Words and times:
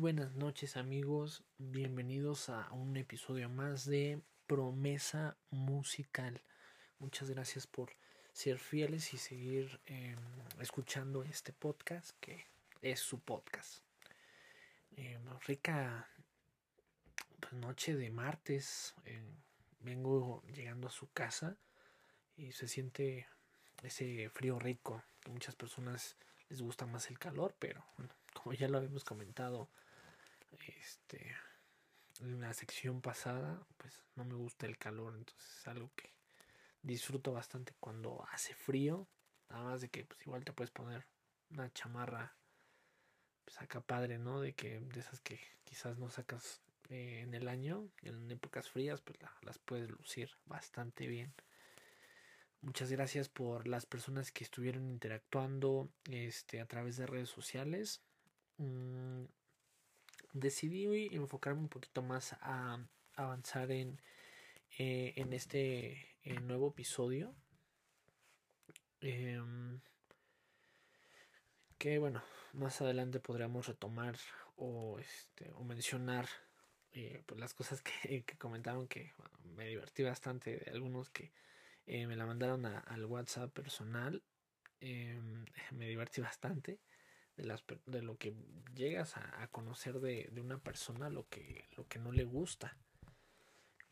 Buenas 0.00 0.34
noches 0.34 0.78
amigos, 0.78 1.44
bienvenidos 1.58 2.48
a 2.48 2.72
un 2.72 2.96
episodio 2.96 3.50
más 3.50 3.84
de 3.84 4.22
Promesa 4.46 5.36
Musical. 5.50 6.40
Muchas 6.98 7.28
gracias 7.28 7.66
por 7.66 7.92
ser 8.32 8.58
fieles 8.58 9.12
y 9.12 9.18
seguir 9.18 9.78
eh, 9.84 10.16
escuchando 10.58 11.22
este 11.22 11.52
podcast 11.52 12.12
que 12.18 12.46
es 12.80 12.98
su 13.00 13.20
podcast. 13.20 13.82
Eh, 14.96 15.18
rica 15.46 16.08
pues, 17.38 17.52
noche 17.52 17.94
de 17.94 18.08
martes, 18.08 18.94
eh, 19.04 19.22
vengo 19.80 20.42
llegando 20.46 20.88
a 20.88 20.92
su 20.92 21.12
casa 21.12 21.58
y 22.38 22.52
se 22.52 22.68
siente 22.68 23.28
ese 23.82 24.30
frío 24.30 24.58
rico. 24.58 25.04
Muchas 25.28 25.54
personas 25.56 26.16
les 26.48 26.62
gusta 26.62 26.86
más 26.86 27.10
el 27.10 27.18
calor, 27.18 27.54
pero 27.58 27.84
como 28.32 28.54
ya 28.54 28.66
lo 28.66 28.78
habíamos 28.78 29.04
comentado 29.04 29.68
este, 30.58 31.36
en 32.20 32.40
la 32.40 32.52
sección 32.52 33.00
pasada, 33.00 33.66
pues 33.76 34.04
no 34.16 34.24
me 34.24 34.34
gusta 34.34 34.66
el 34.66 34.78
calor, 34.78 35.14
entonces 35.16 35.58
es 35.58 35.68
algo 35.68 35.90
que 35.96 36.12
disfruto 36.82 37.32
bastante 37.32 37.74
cuando 37.80 38.24
hace 38.32 38.54
frío, 38.54 39.08
nada 39.48 39.64
más 39.64 39.80
de 39.80 39.88
que 39.88 40.04
pues 40.04 40.20
igual 40.22 40.44
te 40.44 40.52
puedes 40.52 40.70
poner 40.70 41.06
una 41.50 41.72
chamarra 41.72 42.36
pues 43.44 43.60
acá 43.60 43.80
padre, 43.80 44.18
¿no? 44.18 44.40
De 44.40 44.54
que 44.54 44.80
de 44.80 45.00
esas 45.00 45.20
que 45.20 45.40
quizás 45.64 45.98
no 45.98 46.10
sacas 46.10 46.60
eh, 46.88 47.20
en 47.20 47.34
el 47.34 47.48
año, 47.48 47.88
en 48.02 48.30
épocas 48.30 48.68
frías, 48.68 49.00
pues 49.00 49.18
las 49.42 49.58
puedes 49.58 49.90
lucir 49.90 50.30
bastante 50.46 51.06
bien. 51.06 51.32
Muchas 52.62 52.90
gracias 52.92 53.28
por 53.28 53.66
las 53.66 53.86
personas 53.86 54.32
que 54.32 54.44
estuvieron 54.44 54.90
interactuando 54.90 55.88
este, 56.10 56.60
a 56.60 56.66
través 56.66 56.96
de 56.98 57.06
redes 57.06 57.30
sociales. 57.30 58.02
Mm, 58.58 59.24
decidí 60.32 61.08
enfocarme 61.14 61.60
un 61.60 61.68
poquito 61.68 62.02
más 62.02 62.34
a 62.40 62.78
avanzar 63.14 63.70
en, 63.70 64.00
eh, 64.78 65.12
en 65.16 65.32
este 65.32 66.16
nuevo 66.42 66.68
episodio. 66.68 67.34
Em, 69.00 69.80
que 71.78 71.98
bueno, 71.98 72.22
más 72.52 72.80
adelante 72.82 73.20
podríamos 73.20 73.66
retomar 73.66 74.16
o, 74.56 74.98
este, 74.98 75.50
o 75.52 75.64
mencionar 75.64 76.28
eh, 76.92 77.22
pues 77.24 77.40
las 77.40 77.54
cosas 77.54 77.82
que, 77.82 78.24
comentaron 78.38 78.88
que 78.88 79.12
me 79.44 79.66
divertí 79.66 80.02
bastante 80.02 80.58
de 80.58 80.70
algunos 80.70 81.08
que 81.10 81.32
eh, 81.86 82.06
me 82.06 82.16
la 82.16 82.26
mandaron 82.26 82.66
al 82.66 83.04
WhatsApp 83.06 83.52
personal. 83.52 84.22
Em, 84.80 85.44
me 85.72 85.88
divertí 85.88 86.20
bastante 86.20 86.80
de, 87.36 87.44
las, 87.44 87.64
de 87.86 88.02
lo 88.02 88.16
que 88.16 88.34
llegas 88.74 89.16
a, 89.16 89.48
conocer 89.48 90.00
de, 90.00 90.28
de, 90.32 90.40
una 90.40 90.58
persona, 90.58 91.10
lo 91.10 91.28
que, 91.28 91.68
lo 91.76 91.86
que 91.86 91.98
no 91.98 92.12
le 92.12 92.24
gusta. 92.24 92.76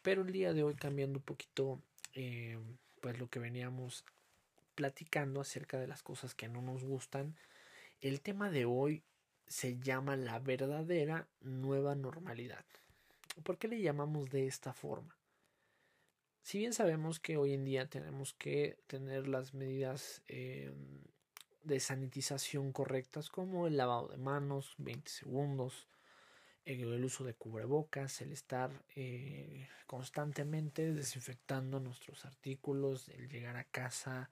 Pero 0.03 0.23
el 0.23 0.33
día 0.33 0.53
de 0.53 0.63
hoy 0.63 0.75
cambiando 0.75 1.19
un 1.19 1.25
poquito, 1.25 1.83
em, 2.13 2.79
pues 3.01 3.19
lo 3.19 3.29
que 3.29 3.39
veníamos 3.39 4.05
platicando 4.75 5.41
acerca 5.41 5.79
de 5.81 5.89
las 5.89 6.03
cosas 6.03 6.35
que 6.35 6.49
no 6.49 6.63
nos 6.63 6.85
gustan. 6.85 7.37
El 8.01 8.21
tema 8.21 8.49
de 8.49 8.65
hoy 8.65 9.03
se 9.49 9.79
llama 9.81 10.15
la 10.17 10.39
verdadera 10.39 11.29
nueva 11.41 11.97
normalidad. 11.97 12.65
¿Por 13.43 13.59
qué 13.59 13.67
le 13.67 13.81
llamamos 13.81 14.31
de 14.31 14.47
esta 14.47 14.73
forma? 14.73 15.19
Si 16.43 16.59
bien 16.59 16.73
sabemos 16.73 17.19
que 17.19 17.37
hoy 17.37 17.55
en 17.55 17.65
día 17.65 17.89
tenemos 17.89 18.35
que 18.35 18.79
tener 18.87 19.27
las 19.27 19.53
medidas 19.53 20.23
em, 20.29 21.03
de 21.63 21.81
sanitización 21.81 22.73
correctas 22.73 23.31
como 23.31 23.67
el 23.67 23.77
lavado 23.77 24.09
de 24.09 24.17
manos, 24.17 24.75
20 24.79 25.11
segundos, 25.11 25.89
el 26.65 27.03
uso 27.05 27.25
de 27.25 27.35
cubrebocas, 27.35 28.21
el 28.21 28.33
estar 28.33 28.71
eh, 28.95 29.69
constantemente 29.87 30.93
desinfectando 30.93 31.81
nuestros 31.81 32.25
artículos, 32.27 33.09
el 33.09 33.29
llegar 33.29 33.57
a 33.57 33.65
casa, 33.65 34.31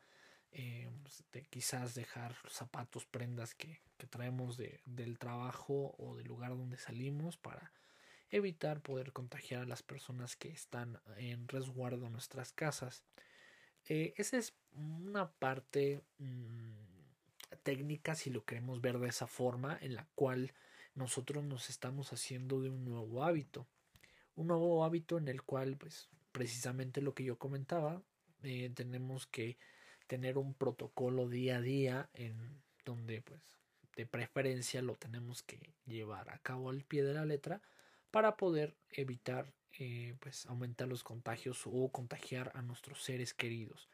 eh, 0.52 0.90
pues, 1.02 1.24
quizás 1.48 1.94
dejar 1.94 2.34
zapatos, 2.48 3.06
prendas 3.06 3.54
que, 3.54 3.80
que 3.96 4.06
traemos 4.06 4.56
de, 4.56 4.80
del 4.84 5.18
trabajo 5.18 5.94
o 5.98 6.16
del 6.16 6.26
lugar 6.26 6.50
donde 6.50 6.76
salimos 6.76 7.36
para 7.36 7.72
evitar 8.30 8.80
poder 8.80 9.12
contagiar 9.12 9.62
a 9.62 9.66
las 9.66 9.82
personas 9.82 10.36
que 10.36 10.48
están 10.48 11.00
en 11.16 11.48
resguardo 11.48 12.06
en 12.06 12.12
nuestras 12.12 12.52
casas. 12.52 13.04
Eh, 13.88 14.14
esa 14.16 14.36
es 14.36 14.54
una 14.72 15.30
parte 15.30 16.02
mm, 16.18 16.95
técnica, 17.62 18.14
si 18.14 18.30
lo 18.30 18.44
queremos 18.44 18.80
ver 18.80 18.98
de 18.98 19.08
esa 19.08 19.26
forma, 19.26 19.78
en 19.80 19.94
la 19.94 20.06
cual 20.14 20.52
nosotros 20.94 21.44
nos 21.44 21.70
estamos 21.70 22.12
haciendo 22.12 22.60
de 22.60 22.70
un 22.70 22.84
nuevo 22.84 23.24
hábito. 23.24 23.66
Un 24.34 24.48
nuevo 24.48 24.84
hábito 24.84 25.18
en 25.18 25.28
el 25.28 25.42
cual, 25.42 25.76
pues, 25.76 26.08
precisamente 26.32 27.00
lo 27.00 27.14
que 27.14 27.24
yo 27.24 27.38
comentaba, 27.38 28.02
eh, 28.42 28.70
tenemos 28.74 29.26
que 29.26 29.58
tener 30.06 30.38
un 30.38 30.54
protocolo 30.54 31.28
día 31.28 31.56
a 31.56 31.60
día 31.60 32.10
en 32.14 32.62
donde, 32.84 33.22
pues, 33.22 33.40
de 33.96 34.06
preferencia 34.06 34.82
lo 34.82 34.94
tenemos 34.94 35.42
que 35.42 35.74
llevar 35.86 36.30
a 36.30 36.38
cabo 36.38 36.70
al 36.70 36.84
pie 36.84 37.02
de 37.02 37.14
la 37.14 37.24
letra 37.24 37.62
para 38.10 38.36
poder 38.36 38.76
evitar 38.90 39.52
eh, 39.78 40.16
pues 40.20 40.46
aumentar 40.46 40.88
los 40.88 41.04
contagios 41.04 41.62
o 41.66 41.90
contagiar 41.90 42.50
a 42.54 42.62
nuestros 42.62 43.02
seres 43.02 43.34
queridos. 43.34 43.90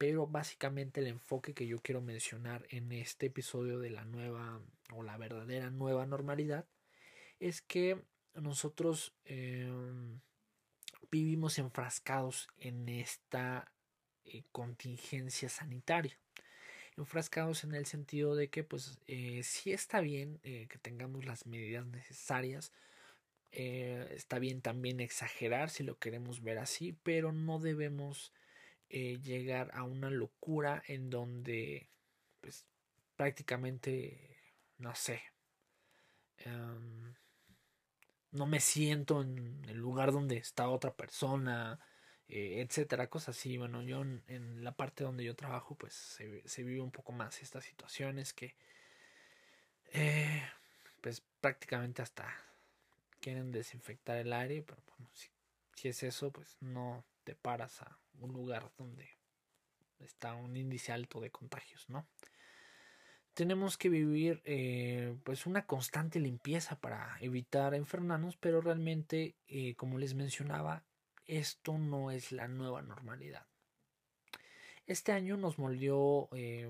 Pero 0.00 0.26
básicamente 0.26 1.00
el 1.00 1.08
enfoque 1.08 1.52
que 1.52 1.66
yo 1.66 1.78
quiero 1.82 2.00
mencionar 2.00 2.64
en 2.70 2.90
este 2.90 3.26
episodio 3.26 3.78
de 3.78 3.90
la 3.90 4.06
nueva 4.06 4.58
o 4.94 5.02
la 5.02 5.18
verdadera 5.18 5.68
nueva 5.68 6.06
normalidad 6.06 6.64
es 7.38 7.60
que 7.60 8.02
nosotros 8.32 9.12
em, 9.26 10.20
vivimos 11.10 11.58
enfrascados 11.58 12.48
en 12.56 12.88
esta 12.88 13.70
eh, 14.24 14.44
contingencia 14.52 15.50
sanitaria. 15.50 16.18
Enfrascados 16.96 17.64
en 17.64 17.74
el 17.74 17.84
sentido 17.84 18.34
de 18.36 18.48
que 18.48 18.64
pues 18.64 18.98
eh, 19.06 19.42
sí 19.42 19.70
está 19.70 20.00
bien 20.00 20.38
que 20.40 20.78
tengamos 20.80 21.26
las 21.26 21.44
medidas 21.44 21.84
necesarias 21.84 22.72
eh, 23.52 24.12
está 24.14 24.38
bien 24.38 24.60
también 24.60 25.00
exagerar 25.00 25.70
si 25.70 25.82
lo 25.82 25.98
queremos 25.98 26.42
ver 26.42 26.58
así, 26.58 26.94
pero 27.02 27.32
no 27.32 27.58
debemos 27.58 28.32
eh, 28.90 29.18
llegar 29.22 29.70
a 29.74 29.84
una 29.84 30.10
locura 30.10 30.82
en 30.86 31.10
donde, 31.10 31.88
pues, 32.40 32.66
prácticamente, 33.16 34.36
no 34.78 34.94
sé, 34.94 35.22
em, 36.38 37.14
no 38.32 38.46
me 38.46 38.60
siento 38.60 39.22
en 39.22 39.64
el 39.68 39.78
lugar 39.78 40.12
donde 40.12 40.36
está 40.36 40.68
otra 40.68 40.94
persona, 40.94 41.80
eh, 42.28 42.60
etcétera, 42.66 43.08
cosas 43.10 43.36
así. 43.36 43.56
Bueno, 43.58 43.82
yo 43.82 44.02
en, 44.02 44.64
la 44.64 44.72
parte 44.72 45.04
donde 45.04 45.24
yo 45.24 45.34
trabajo, 45.36 45.76
pues 45.76 45.94
se, 45.94 46.42
se 46.48 46.62
vive 46.64 46.80
un 46.80 46.92
poco 46.92 47.12
más 47.12 47.42
estas 47.42 47.64
situaciones 47.64 48.32
que, 48.34 48.54
pues, 51.00 51.22
prácticamente 51.40 52.02
hasta 52.02 52.26
quieren 53.20 53.52
desinfectar 53.52 54.16
el 54.16 54.32
aire, 54.32 54.62
pero 54.62 54.82
bueno, 54.88 55.10
si, 55.14 55.88
es 55.88 56.02
eso, 56.02 56.30
pues 56.30 56.56
no 56.60 57.04
te 57.24 57.34
paras 57.34 57.82
a 57.82 57.98
un 58.14 58.32
lugar 58.32 58.70
donde 58.76 59.08
está 59.98 60.34
un 60.34 60.56
índice 60.56 60.92
alto 60.92 61.20
de 61.20 61.30
contagios, 61.30 61.88
¿no? 61.88 62.06
Tenemos 63.34 63.78
que 63.78 63.88
vivir 63.88 64.42
eh, 64.44 65.16
pues 65.24 65.46
una 65.46 65.66
constante 65.66 66.18
limpieza 66.18 66.80
para 66.80 67.16
evitar 67.20 67.74
enfermarnos, 67.74 68.36
pero 68.36 68.60
realmente, 68.60 69.36
eh, 69.46 69.76
como 69.76 69.98
les 69.98 70.14
mencionaba, 70.14 70.84
esto 71.26 71.78
no 71.78 72.10
es 72.10 72.32
la 72.32 72.48
nueva 72.48 72.82
normalidad. 72.82 73.46
Este 74.86 75.12
año 75.12 75.36
nos 75.36 75.58
moldeó 75.58 76.28
eh, 76.32 76.68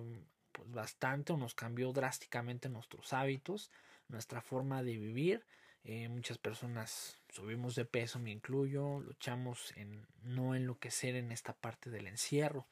pues 0.53 0.71
bastante 0.71 1.33
o 1.33 1.39
nos 1.39 1.55
cambió 1.55 1.93
drásticamente 1.93 2.69
nuestros 2.69 3.15
hábitos, 3.15 3.71
nuestra 4.09 4.43
forma 4.43 4.83
de 4.83 4.99
vivir, 4.99 5.47
eh, 5.85 6.09
muchas 6.09 6.37
personas 6.37 7.20
subimos 7.33 7.75
de 7.75 7.85
peso, 7.85 8.19
me 8.19 8.31
incluyo, 8.31 9.01
luchamos 9.01 9.73
en 9.77 10.07
no 10.23 10.55
enloquecer 10.55 11.15
en 11.17 11.33
esta 11.33 11.53
parte 11.53 11.91
del 11.91 12.07
encierro. 12.07 12.67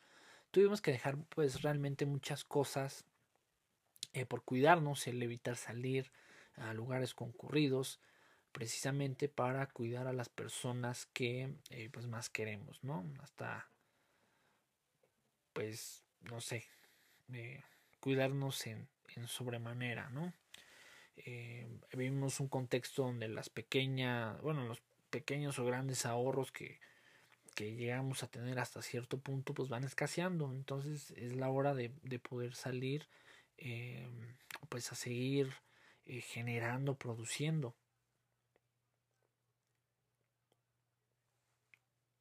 Tuvimos 0.50 0.80
que 0.80 0.92
dejar 0.92 1.18
pues 1.28 1.62
realmente 1.62 2.06
muchas 2.06 2.44
cosas 2.44 3.04
eh, 4.12 4.26
por 4.26 4.42
cuidarnos, 4.42 5.06
el 5.06 5.22
evitar 5.22 5.56
salir 5.56 6.10
a 6.56 6.72
lugares 6.72 7.14
concurridos, 7.14 8.00
precisamente 8.52 9.28
para 9.28 9.66
cuidar 9.66 10.06
a 10.06 10.12
las 10.12 10.28
personas 10.28 11.06
que 11.06 11.54
eh, 11.70 11.90
pues 11.92 12.06
más 12.06 12.30
queremos, 12.30 12.82
¿no? 12.82 13.04
Hasta 13.20 13.68
pues 15.52 16.04
no 16.22 16.40
sé, 16.40 16.66
cuidarnos 18.00 18.66
en, 18.66 18.88
en 19.16 19.26
sobremanera, 19.26 20.08
¿no? 20.10 20.32
Eh, 21.24 21.68
vivimos 21.92 22.40
un 22.40 22.48
contexto 22.48 23.02
donde 23.02 23.28
las 23.28 23.50
pequeñas, 23.50 24.40
bueno, 24.42 24.64
los 24.66 24.82
pequeños 25.10 25.58
o 25.58 25.64
grandes 25.64 26.06
ahorros 26.06 26.52
que, 26.52 26.80
que 27.54 27.74
llegamos 27.74 28.22
a 28.22 28.28
tener 28.28 28.58
hasta 28.58 28.82
cierto 28.82 29.18
punto, 29.18 29.54
pues 29.54 29.68
van 29.68 29.84
escaseando. 29.84 30.52
Entonces 30.52 31.10
es 31.12 31.34
la 31.36 31.50
hora 31.50 31.74
de, 31.74 31.90
de 32.02 32.18
poder 32.18 32.54
salir, 32.54 33.08
eh, 33.56 34.06
pues 34.68 34.92
a 34.92 34.94
seguir 34.94 35.52
eh, 36.06 36.20
generando, 36.20 36.96
produciendo. 36.96 37.74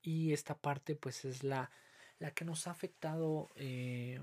Y 0.01 0.33
esta 0.33 0.57
parte 0.57 0.95
pues 0.95 1.25
es 1.25 1.43
la, 1.43 1.69
la 2.19 2.31
que 2.31 2.45
nos 2.45 2.65
ha 2.67 2.71
afectado 2.71 3.49
eh, 3.55 4.19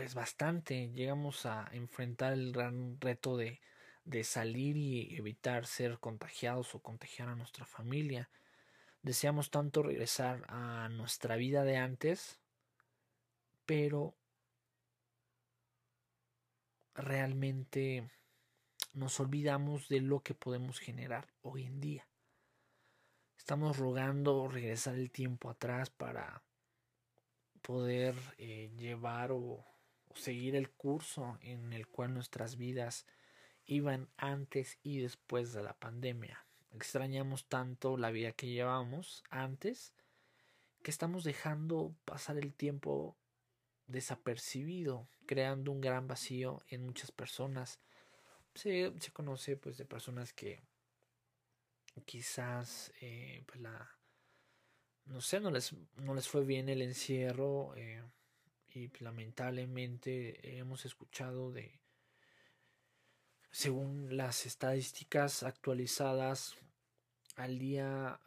pues 0.00 0.14
bastante. 0.14 0.88
Llegamos 0.94 1.44
a 1.44 1.68
enfrentar 1.72 2.32
el 2.32 2.52
gran 2.52 2.98
reto 3.02 3.36
de, 3.36 3.60
de 4.06 4.24
salir 4.24 4.78
y 4.78 5.14
evitar 5.14 5.66
ser 5.66 5.98
contagiados 5.98 6.74
o 6.74 6.80
contagiar 6.80 7.28
a 7.28 7.34
nuestra 7.34 7.66
familia. 7.66 8.30
Deseamos 9.02 9.50
tanto 9.50 9.82
regresar 9.82 10.46
a 10.48 10.88
nuestra 10.88 11.36
vida 11.36 11.64
de 11.64 11.76
antes, 11.76 12.40
pero 13.66 14.14
realmente 16.94 18.10
nos 18.94 19.20
olvidamos 19.20 19.86
de 19.90 20.00
lo 20.00 20.20
que 20.20 20.32
podemos 20.32 20.78
generar 20.78 21.28
hoy 21.42 21.64
en 21.64 21.78
día. 21.78 22.08
Estamos 23.36 23.76
rogando 23.76 24.48
regresar 24.48 24.94
el 24.94 25.10
tiempo 25.10 25.50
atrás 25.50 25.90
para 25.90 26.42
poder 27.60 28.14
eh, 28.38 28.70
llevar 28.78 29.32
o, 29.32 29.62
seguir 30.14 30.56
el 30.56 30.70
curso 30.70 31.38
en 31.40 31.72
el 31.72 31.86
cual 31.86 32.14
nuestras 32.14 32.56
vidas 32.56 33.06
iban 33.66 34.08
antes 34.16 34.78
y 34.82 34.98
después 34.98 35.52
de 35.52 35.62
la 35.62 35.74
pandemia. 35.74 36.44
Extrañamos 36.72 37.48
tanto 37.48 37.96
la 37.96 38.10
vida 38.10 38.32
que 38.32 38.48
llevábamos 38.48 39.22
antes 39.30 39.92
que 40.82 40.90
estamos 40.90 41.24
dejando 41.24 41.94
pasar 42.04 42.38
el 42.38 42.54
tiempo 42.54 43.16
desapercibido, 43.86 45.08
creando 45.26 45.72
un 45.72 45.80
gran 45.80 46.06
vacío 46.06 46.62
en 46.68 46.86
muchas 46.86 47.12
personas. 47.12 47.80
Se, 48.54 48.92
se 48.98 49.12
conoce 49.12 49.56
pues 49.56 49.76
de 49.76 49.84
personas 49.84 50.32
que 50.32 50.62
quizás 52.06 52.92
eh, 53.00 53.42
pues 53.46 53.60
la 53.60 53.96
no 55.06 55.20
sé 55.20 55.40
no 55.40 55.50
les 55.50 55.74
no 55.96 56.14
les 56.14 56.28
fue 56.28 56.44
bien 56.44 56.68
el 56.68 56.82
encierro 56.82 57.74
eh, 57.76 58.02
y 58.74 58.88
pues, 58.88 59.02
lamentablemente 59.02 60.58
hemos 60.58 60.84
escuchado 60.84 61.52
de 61.52 61.80
según 63.50 64.16
las 64.16 64.46
estadísticas 64.46 65.42
actualizadas 65.42 66.56
al 67.36 67.58
día 67.58 68.20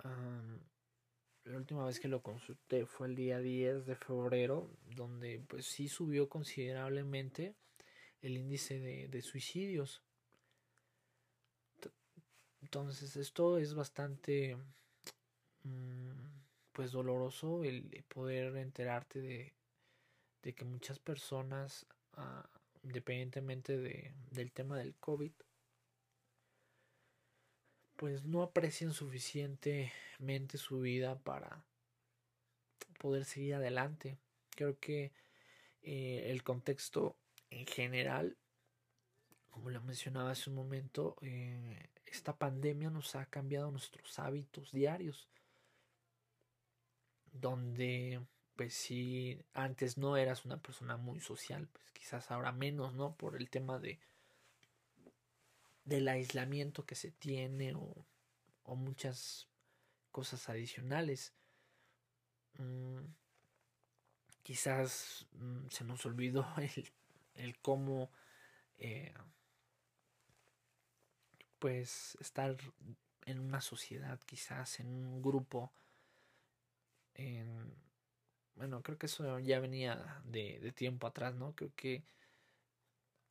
la 1.45 1.57
última 1.57 1.85
vez 1.85 1.99
que 1.99 2.07
lo 2.07 2.21
consulté 2.21 2.85
fue 2.85 3.07
el 3.07 3.15
día 3.15 3.39
10 3.39 3.85
de 3.85 3.95
febrero, 3.95 4.69
donde 4.95 5.43
pues 5.47 5.65
sí 5.65 5.89
subió 5.89 6.29
considerablemente 6.29 7.55
el 8.21 8.37
índice 8.37 8.79
de, 8.79 9.21
suicidios. 9.21 10.01
Entonces 12.61 13.17
esto 13.17 13.57
es 13.57 13.73
bastante 13.73 14.55
mm, 15.63 16.11
pues 16.71 16.91
doloroso 16.91 17.65
el 17.65 18.05
poder 18.07 18.55
enterarte 18.55 19.19
de, 19.19 19.53
de 20.43 20.53
que 20.53 20.65
muchas 20.65 20.99
personas, 20.99 21.87
uh, 22.17 22.47
independientemente 22.83 23.77
de, 23.77 24.13
del 24.31 24.51
tema 24.51 24.77
del 24.77 24.95
COVID, 24.95 25.31
pues 27.95 28.25
no 28.25 28.43
aprecian 28.43 28.91
suficientemente 28.91 30.57
su 30.57 30.81
vida 30.81 31.17
para 31.19 31.65
poder 32.99 33.23
seguir 33.25 33.55
adelante. 33.55 34.17
Creo 34.49 34.77
que 34.79 35.13
eh, 35.81 36.29
el 36.29 36.43
contexto 36.43 37.17
en 37.49 37.65
general, 37.65 38.37
como 39.49 39.69
lo 39.69 39.81
mencionaba 39.81 40.31
hace 40.31 40.49
un 40.49 40.57
momento, 40.57 41.15
eh, 41.21 41.89
esta 42.05 42.37
pandemia 42.37 42.89
nos 42.89 43.15
ha 43.15 43.25
cambiado 43.25 43.71
nuestros 43.71 44.19
hábitos 44.19 44.71
diarios, 44.71 45.29
donde 47.31 48.21
pues 48.55 48.73
si 48.73 49.39
antes 49.53 49.97
no 49.97 50.17
eras 50.17 50.45
una 50.45 50.61
persona 50.61 50.97
muy 50.97 51.19
social, 51.19 51.67
pues 51.71 51.91
quizás 51.91 52.31
ahora 52.31 52.51
menos, 52.51 52.93
¿no? 52.93 53.15
Por 53.15 53.35
el 53.35 53.49
tema 53.49 53.79
de 53.79 53.99
del 55.85 56.07
aislamiento 56.07 56.85
que 56.85 56.95
se 56.95 57.11
tiene 57.11 57.75
o, 57.75 58.05
o 58.63 58.75
muchas 58.75 59.47
cosas 60.11 60.47
adicionales. 60.49 61.33
Mm, 62.57 62.99
quizás 64.43 65.25
mm, 65.33 65.67
se 65.69 65.83
nos 65.83 66.05
olvidó 66.05 66.45
el, 66.57 66.91
el 67.35 67.57
cómo 67.59 68.11
eh, 68.77 69.13
pues 71.59 72.17
estar 72.19 72.57
en 73.25 73.39
una 73.39 73.61
sociedad, 73.61 74.19
quizás 74.25 74.79
en 74.79 74.87
un 74.87 75.21
grupo, 75.21 75.71
bueno, 78.55 78.81
creo 78.81 78.97
que 78.97 79.07
eso 79.07 79.39
ya 79.39 79.59
venía 79.59 80.21
de, 80.25 80.59
de 80.59 80.71
tiempo 80.71 81.07
atrás, 81.07 81.35
¿no? 81.35 81.53
Creo 81.55 81.71
que 81.75 82.03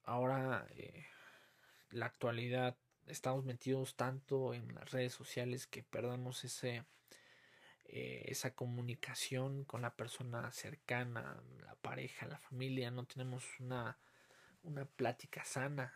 ahora 0.05 0.67
eh, 0.77 1.07
la 1.91 2.07
actualidad 2.07 2.77
estamos 3.07 3.45
metidos 3.45 3.97
tanto 3.97 4.55
en 4.55 4.75
las 4.75 4.91
redes 4.91 5.13
sociales 5.13 5.67
que 5.67 5.83
perdamos 5.83 6.45
ese 6.45 6.85
eh, 7.95 8.25
esa 8.31 8.55
comunicación 8.55 9.65
con 9.65 9.83
la 9.83 9.95
persona 9.95 10.51
cercana, 10.53 11.43
la 11.63 11.75
pareja, 11.75 12.27
la 12.27 12.39
familia, 12.39 12.91
no 12.91 13.05
tenemos 13.05 13.45
una, 13.61 13.99
una 14.63 14.87
plática 14.87 15.45
sana. 15.45 15.93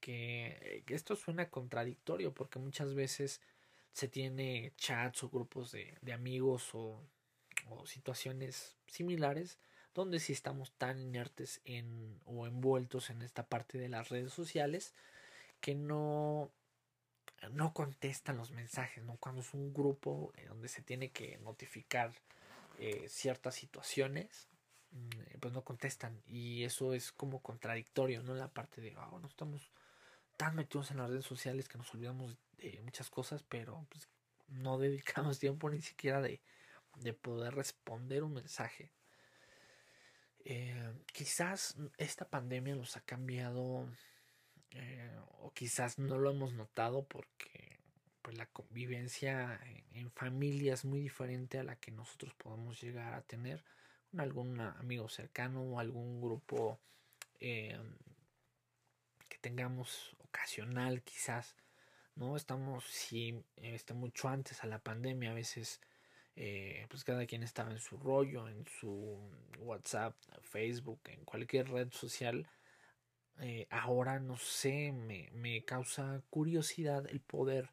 Que, 0.00 0.82
que 0.84 0.94
esto 0.94 1.14
suena 1.16 1.48
contradictorio 1.48 2.34
porque 2.34 2.58
muchas 2.58 2.94
veces 2.94 3.40
se 3.92 4.08
tiene 4.08 4.72
chats 4.76 5.22
o 5.22 5.30
grupos 5.30 5.72
de, 5.72 5.96
de 6.02 6.12
amigos 6.12 6.70
o, 6.74 7.02
o, 7.68 7.86
situaciones 7.86 8.76
similares 8.86 9.58
donde 9.94 10.20
si 10.20 10.32
estamos 10.32 10.72
tan 10.72 10.98
inertes 10.98 11.60
en 11.64 12.20
o 12.24 12.46
envueltos 12.46 13.10
en 13.10 13.22
esta 13.22 13.46
parte 13.46 13.78
de 13.78 13.88
las 13.88 14.08
redes 14.08 14.32
sociales 14.32 14.94
que 15.60 15.74
no, 15.74 16.50
no 17.52 17.72
contestan 17.72 18.36
los 18.36 18.50
mensajes, 18.50 19.04
¿no? 19.04 19.16
Cuando 19.16 19.42
es 19.42 19.54
un 19.54 19.72
grupo 19.72 20.32
donde 20.48 20.68
se 20.68 20.82
tiene 20.82 21.10
que 21.10 21.38
notificar 21.38 22.12
eh, 22.78 23.06
ciertas 23.08 23.54
situaciones, 23.54 24.48
mm, 24.90 25.38
pues 25.40 25.52
no 25.52 25.62
contestan. 25.62 26.20
Y 26.26 26.64
eso 26.64 26.94
es 26.94 27.12
como 27.12 27.40
contradictorio, 27.42 28.22
¿no? 28.22 28.34
La 28.34 28.48
parte 28.48 28.80
de, 28.80 28.94
ah, 28.96 29.08
no 29.20 29.26
estamos 29.28 29.70
tan 30.36 30.56
metidos 30.56 30.90
en 30.90 30.96
las 30.96 31.10
redes 31.10 31.24
sociales 31.24 31.68
que 31.68 31.78
nos 31.78 31.94
olvidamos 31.94 32.36
de 32.58 32.80
muchas 32.82 33.10
cosas, 33.10 33.44
pero 33.48 33.86
pues, 33.88 34.08
no 34.48 34.78
dedicamos 34.78 35.38
tiempo 35.38 35.70
ni 35.70 35.80
siquiera 35.80 36.20
de, 36.20 36.40
de 36.96 37.12
poder 37.12 37.54
responder 37.54 38.22
un 38.22 38.34
mensaje. 38.34 38.92
Eh, 40.44 40.92
quizás 41.12 41.76
esta 41.98 42.28
pandemia 42.28 42.74
nos 42.74 42.96
ha 42.96 43.00
cambiado 43.00 43.88
eh, 44.72 45.10
o 45.40 45.52
quizás 45.52 45.98
no 45.98 46.18
lo 46.18 46.30
hemos 46.30 46.54
notado 46.54 47.04
porque 47.04 47.78
pues 48.22 48.36
la 48.36 48.46
convivencia 48.46 49.60
en, 49.92 50.10
familia 50.10 50.74
es 50.74 50.84
muy 50.84 51.00
diferente 51.00 51.58
a 51.58 51.64
la 51.64 51.76
que 51.76 51.90
nosotros 51.90 52.34
podemos 52.34 52.80
llegar 52.80 53.14
a 53.14 53.22
tener 53.22 53.64
con 54.10 54.20
algún 54.20 54.60
amigo 54.60 55.08
cercano 55.08 55.62
o 55.62 55.78
algún 55.78 56.20
grupo 56.20 56.80
eh, 57.40 57.78
que 59.28 59.38
tengamos 59.38 60.16
ocasional 60.18 61.02
quizás 61.02 61.56
no 62.14 62.36
estamos 62.36 62.84
si 62.84 63.44
este 63.56 63.94
mucho 63.94 64.28
antes 64.28 64.62
a 64.62 64.66
la 64.66 64.78
pandemia 64.78 65.30
a 65.30 65.34
veces 65.34 65.80
eh, 66.36 66.86
pues 66.88 67.04
cada 67.04 67.26
quien 67.26 67.42
estaba 67.42 67.70
en 67.70 67.78
su 67.78 67.98
rollo 67.98 68.48
en 68.48 68.64
su 68.80 69.18
WhatsApp 69.58 70.14
Facebook 70.42 71.00
en 71.06 71.24
cualquier 71.24 71.68
red 71.70 71.90
social 71.92 72.46
eh, 73.40 73.66
ahora 73.70 74.20
no 74.20 74.36
sé, 74.36 74.92
me, 74.92 75.30
me, 75.32 75.64
causa 75.64 76.22
curiosidad 76.30 77.06
el 77.10 77.20
poder 77.20 77.70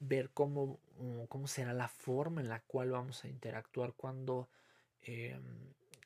ver 0.00 0.30
cómo, 0.30 0.80
mm, 0.98 1.24
cómo 1.26 1.46
será 1.46 1.72
la 1.74 1.88
forma 1.88 2.40
en 2.40 2.48
la 2.48 2.60
cual 2.60 2.90
vamos 2.90 3.24
a 3.24 3.28
interactuar 3.28 3.92
cuando 3.92 4.48
eh, 5.02 5.38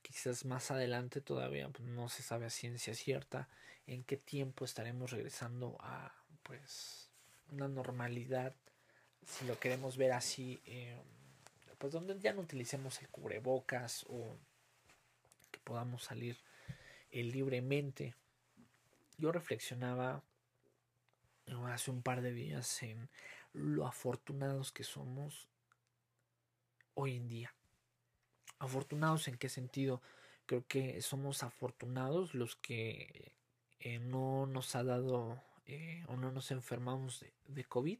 quizás 0.02 0.44
más 0.44 0.70
adelante 0.70 1.20
todavía 1.20 1.68
pues, 1.68 1.88
no 1.88 2.08
se 2.08 2.22
sabe 2.22 2.46
a 2.46 2.50
ciencia 2.50 2.94
cierta 2.94 3.48
en 3.86 4.04
qué 4.04 4.16
tiempo 4.16 4.64
estaremos 4.64 5.12
regresando 5.12 5.76
a 5.80 6.12
pues 6.42 7.10
una 7.52 7.68
normalidad 7.68 8.54
si 9.24 9.46
lo 9.46 9.58
queremos 9.58 9.96
ver 9.96 10.12
así 10.12 10.60
eh, 10.66 10.96
pues 11.78 11.92
donde 11.92 12.18
ya 12.18 12.32
no 12.32 12.42
utilicemos 12.42 13.00
el 13.00 13.08
cubrebocas 13.08 14.04
o 14.08 14.36
que 15.50 15.60
podamos 15.60 16.04
salir 16.04 16.38
libremente 17.10 18.14
yo 19.18 19.32
reflexionaba 19.32 20.22
hace 21.72 21.90
un 21.90 22.02
par 22.02 22.20
de 22.20 22.32
días 22.32 22.82
en 22.82 23.08
lo 23.52 23.86
afortunados 23.86 24.72
que 24.72 24.84
somos 24.84 25.48
hoy 26.94 27.16
en 27.16 27.28
día. 27.28 27.54
Afortunados 28.58 29.28
en 29.28 29.38
qué 29.38 29.48
sentido? 29.48 30.02
Creo 30.46 30.66
que 30.66 31.00
somos 31.02 31.42
afortunados 31.42 32.34
los 32.34 32.56
que 32.56 33.32
eh, 33.80 33.98
no 33.98 34.46
nos 34.46 34.74
ha 34.76 34.84
dado 34.84 35.42
eh, 35.66 36.04
o 36.08 36.16
no 36.16 36.30
nos 36.30 36.50
enfermamos 36.50 37.24
de 37.46 37.64
COVID. 37.64 37.98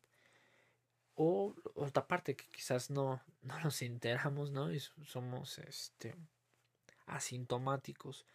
O 1.17 1.55
otra 1.75 2.07
parte 2.07 2.37
que 2.37 2.45
quizás 2.47 2.91
no, 2.91 3.23
no 3.43 3.59
nos 3.61 3.81
enteramos, 3.83 4.51
¿no? 4.51 4.73
Y 4.73 4.81
somos 4.81 5.59
este, 5.59 6.15
asintomáticos. 7.07 8.27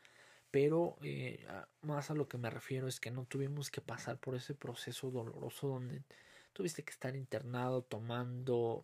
Pero 0.51 0.97
eh, 1.01 1.45
más 1.81 2.11
a 2.11 2.13
lo 2.13 2.27
que 2.27 2.37
me 2.37 2.49
refiero 2.49 2.87
es 2.87 2.99
que 2.99 3.11
no 3.11 3.25
tuvimos 3.25 3.71
que 3.71 3.81
pasar 3.81 4.17
por 4.17 4.35
ese 4.35 4.53
proceso 4.53 5.09
doloroso 5.09 5.67
donde 5.67 6.03
tuviste 6.53 6.83
que 6.83 6.91
estar 6.91 7.15
internado 7.15 7.83
tomando 7.83 8.83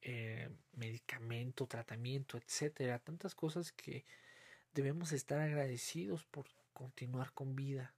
eh, 0.00 0.48
medicamento, 0.72 1.66
tratamiento, 1.66 2.38
etcétera. 2.38 2.98
Tantas 2.98 3.34
cosas 3.34 3.72
que 3.72 4.06
debemos 4.72 5.12
estar 5.12 5.40
agradecidos 5.40 6.24
por 6.24 6.46
continuar 6.72 7.32
con 7.32 7.56
vida. 7.56 7.92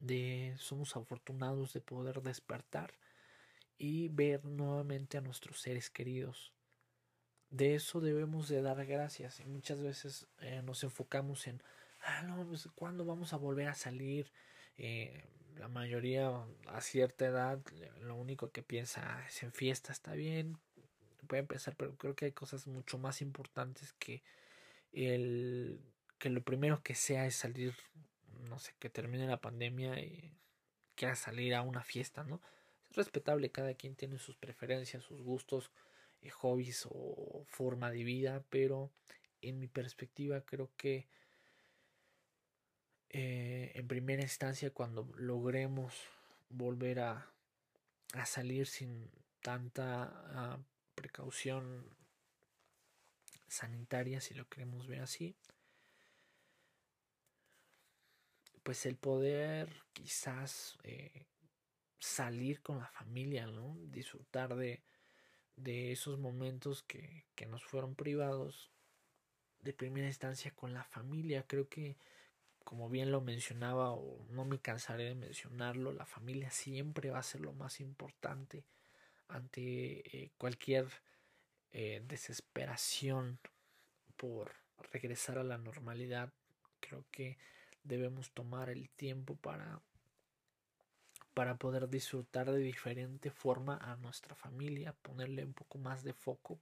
De 0.00 0.54
somos 0.58 0.96
afortunados 0.96 1.72
de 1.72 1.80
poder 1.80 2.22
despertar 2.22 2.94
y 3.78 4.08
ver 4.08 4.44
nuevamente 4.44 5.18
a 5.18 5.20
nuestros 5.20 5.60
seres 5.60 5.90
queridos. 5.90 6.52
De 7.50 7.74
eso 7.74 8.00
debemos 8.00 8.48
de 8.48 8.62
dar 8.62 8.84
gracias. 8.86 9.40
Y 9.40 9.44
muchas 9.44 9.80
veces 9.82 10.26
eh, 10.40 10.62
nos 10.62 10.82
enfocamos 10.84 11.46
en, 11.46 11.62
ah, 12.02 12.22
no, 12.22 12.46
pues, 12.46 12.68
¿cuándo 12.74 13.04
vamos 13.04 13.32
a 13.32 13.36
volver 13.36 13.68
a 13.68 13.74
salir? 13.74 14.32
Eh, 14.78 15.24
la 15.56 15.68
mayoría 15.68 16.30
a 16.66 16.80
cierta 16.80 17.26
edad 17.26 17.60
lo 18.00 18.14
único 18.14 18.50
que 18.50 18.62
piensa 18.62 19.24
es 19.26 19.42
en 19.42 19.52
fiesta, 19.52 19.90
está 19.92 20.12
bien, 20.12 20.58
puede 21.26 21.40
empezar, 21.40 21.74
pero 21.76 21.96
creo 21.96 22.14
que 22.14 22.26
hay 22.26 22.32
cosas 22.32 22.66
mucho 22.66 22.98
más 22.98 23.22
importantes 23.22 23.92
que 23.94 24.22
el 24.92 25.80
que 26.18 26.30
lo 26.30 26.42
primero 26.42 26.82
que 26.82 26.94
sea 26.94 27.26
es 27.26 27.36
salir, 27.36 27.74
no 28.48 28.58
sé, 28.58 28.74
que 28.78 28.88
termine 28.88 29.26
la 29.26 29.40
pandemia 29.40 30.00
y 30.00 30.32
quiera 30.94 31.14
salir 31.14 31.54
a 31.54 31.62
una 31.62 31.82
fiesta, 31.82 32.24
¿no? 32.24 32.40
Es 32.90 32.96
respetable, 32.96 33.50
cada 33.50 33.74
quien 33.74 33.96
tiene 33.96 34.18
sus 34.18 34.36
preferencias, 34.36 35.04
sus 35.04 35.22
gustos, 35.22 35.70
eh, 36.22 36.30
hobbies 36.30 36.86
o 36.90 37.44
forma 37.48 37.90
de 37.90 38.04
vida, 38.04 38.44
pero 38.50 38.90
en 39.42 39.58
mi 39.58 39.68
perspectiva 39.68 40.40
creo 40.42 40.70
que 40.76 41.08
eh, 43.10 43.72
en 43.74 43.86
primera 43.86 44.22
instancia 44.22 44.70
cuando 44.70 45.08
logremos 45.16 45.94
volver 46.48 47.00
a, 47.00 47.30
a 48.14 48.26
salir 48.26 48.66
sin 48.66 49.10
tanta 49.40 50.04
ah, 50.34 50.58
precaución 50.94 51.96
sanitaria, 53.46 54.20
si 54.20 54.34
lo 54.34 54.48
queremos 54.48 54.86
ver 54.86 55.00
así, 55.00 55.36
pues 58.62 58.84
el 58.86 58.96
poder 58.96 59.70
quizás 59.92 60.76
eh, 60.82 61.26
salir 61.98 62.60
con 62.62 62.78
la 62.78 62.88
familia, 62.88 63.46
¿no? 63.46 63.76
Disfrutar 63.88 64.54
de, 64.56 64.82
de 65.56 65.92
esos 65.92 66.18
momentos 66.18 66.82
que, 66.82 67.24
que 67.34 67.46
nos 67.46 67.64
fueron 67.64 67.94
privados 67.94 68.70
de 69.60 69.72
primera 69.72 70.06
instancia 70.06 70.52
con 70.52 70.72
la 70.74 70.84
familia. 70.84 71.44
Creo 71.46 71.68
que 71.68 71.96
como 72.66 72.88
bien 72.88 73.12
lo 73.12 73.20
mencionaba 73.20 73.92
o 73.92 74.26
no 74.28 74.44
me 74.44 74.58
cansaré 74.58 75.04
de 75.04 75.14
mencionarlo, 75.14 75.92
la 75.92 76.04
familia 76.04 76.50
siempre 76.50 77.10
va 77.10 77.20
a 77.20 77.22
ser 77.22 77.40
lo 77.40 77.52
más 77.52 77.78
importante 77.78 78.64
ante 79.28 80.00
eh, 80.16 80.32
cualquier 80.36 80.88
eh, 81.70 82.02
desesperación 82.08 83.38
por 84.16 84.52
regresar 84.90 85.38
a 85.38 85.44
la 85.44 85.58
normalidad. 85.58 86.32
Creo 86.80 87.04
que 87.12 87.38
debemos 87.84 88.32
tomar 88.32 88.68
el 88.68 88.90
tiempo 88.90 89.36
para 89.36 89.80
para 91.36 91.56
poder 91.56 91.86
disfrutar 91.90 92.50
de 92.50 92.60
diferente 92.60 93.30
forma 93.30 93.76
a 93.76 93.96
nuestra 93.96 94.34
familia, 94.34 94.94
ponerle 95.02 95.44
un 95.44 95.52
poco 95.52 95.76
más 95.76 96.02
de 96.02 96.14
foco 96.14 96.58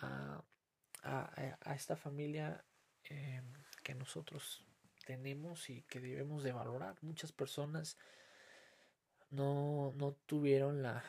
a, 0.00 0.42
a, 1.02 1.74
esta 1.74 1.94
familia 1.94 2.64
eh, 3.04 3.42
que 3.82 3.94
nosotros 3.94 4.64
tenemos 5.04 5.68
y 5.68 5.82
que 5.82 6.00
debemos 6.00 6.42
de 6.42 6.52
valorar. 6.52 6.96
Muchas 7.02 7.32
personas 7.32 7.98
no, 9.28 9.92
no 9.96 10.12
tuvieron 10.24 10.82
la, 10.82 11.04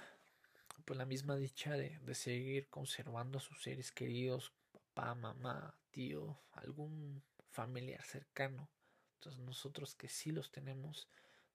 pues 0.83 0.97
la 0.97 1.05
misma 1.05 1.37
dicha 1.37 1.71
de, 1.71 1.97
de 1.99 2.15
seguir 2.15 2.67
conservando 2.67 3.37
a 3.37 3.41
sus 3.41 3.63
seres 3.63 3.93
queridos, 3.93 4.51
papá, 4.73 5.15
mamá, 5.15 5.73
tío, 5.89 6.37
algún 6.51 7.23
familiar 7.49 8.03
cercano. 8.03 8.67
Entonces 9.13 9.39
nosotros 9.39 9.95
que 9.95 10.09
sí 10.09 10.31
los 10.31 10.51
tenemos 10.51 11.07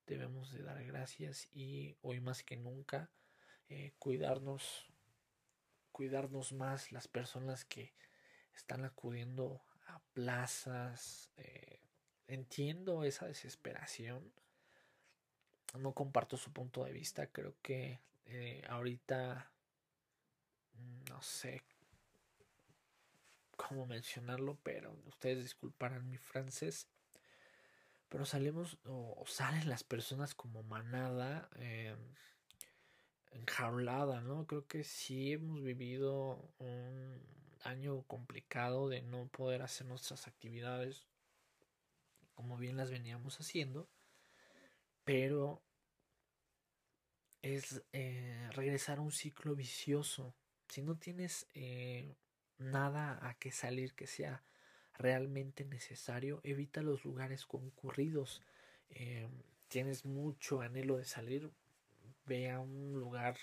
debemos 0.06 0.52
de 0.52 0.62
dar 0.62 0.84
gracias 0.84 1.48
y 1.52 1.96
hoy 2.02 2.20
más 2.20 2.42
que 2.42 2.56
nunca 2.56 3.10
eh, 3.68 3.92
cuidarnos 3.98 4.88
cuidarnos 5.92 6.52
más 6.52 6.90
las 6.90 7.06
personas 7.06 7.64
que 7.64 7.94
están 8.54 8.84
acudiendo 8.84 9.62
a 9.86 10.00
plazas 10.14 11.30
eh, 11.36 11.82
entiendo 12.32 13.04
esa 13.04 13.26
desesperación. 13.26 14.32
No 15.78 15.92
comparto 15.92 16.36
su 16.36 16.52
punto 16.52 16.84
de 16.84 16.92
vista. 16.92 17.26
Creo 17.26 17.54
que 17.62 18.00
eh, 18.26 18.62
ahorita 18.68 19.50
no 21.08 21.22
sé 21.22 21.62
cómo 23.56 23.86
mencionarlo, 23.86 24.58
pero 24.62 24.92
ustedes 25.06 25.42
disculparán 25.42 26.08
mi 26.08 26.18
francés. 26.18 26.88
Pero 28.12 28.26
salimos 28.26 28.76
o, 28.84 29.24
salen 29.26 29.70
las 29.70 29.84
personas 29.84 30.34
como 30.34 30.62
manada, 30.62 31.48
eh, 31.56 31.96
enjaulada, 33.30 34.20
¿no? 34.20 34.46
Creo 34.46 34.66
que 34.66 34.84
sí 34.84 35.32
hemos 35.32 35.62
vivido 35.62 36.52
un 36.58 37.22
año 37.64 38.02
complicado 38.02 38.90
de 38.90 39.00
no 39.00 39.28
poder 39.28 39.62
hacer 39.62 39.86
nuestras 39.86 40.26
actividades 40.26 41.06
como 42.34 42.58
bien 42.58 42.76
las 42.76 42.90
veníamos 42.90 43.40
haciendo, 43.40 43.88
pero 45.04 45.62
es 47.40 47.82
eh, 47.94 48.46
regresar 48.52 48.98
a 48.98 49.00
un 49.00 49.12
ciclo 49.12 49.54
vicioso. 49.54 50.34
Si 50.68 50.82
no 50.82 50.98
tienes 50.98 51.46
eh, 51.54 52.14
nada 52.58 53.26
a 53.26 53.32
que 53.38 53.52
salir 53.52 53.94
que 53.94 54.06
sea 54.06 54.42
realmente 54.94 55.64
necesario, 55.64 56.40
evita 56.44 56.82
los 56.82 57.04
lugares 57.04 57.46
concurridos. 57.46 58.42
Eh, 58.90 59.28
tienes 59.68 60.04
mucho 60.04 60.60
anhelo 60.60 60.98
de 60.98 61.04
salir, 61.04 61.50
ve 62.26 62.50
a 62.50 62.60
un 62.60 62.92
lugar, 62.98 63.36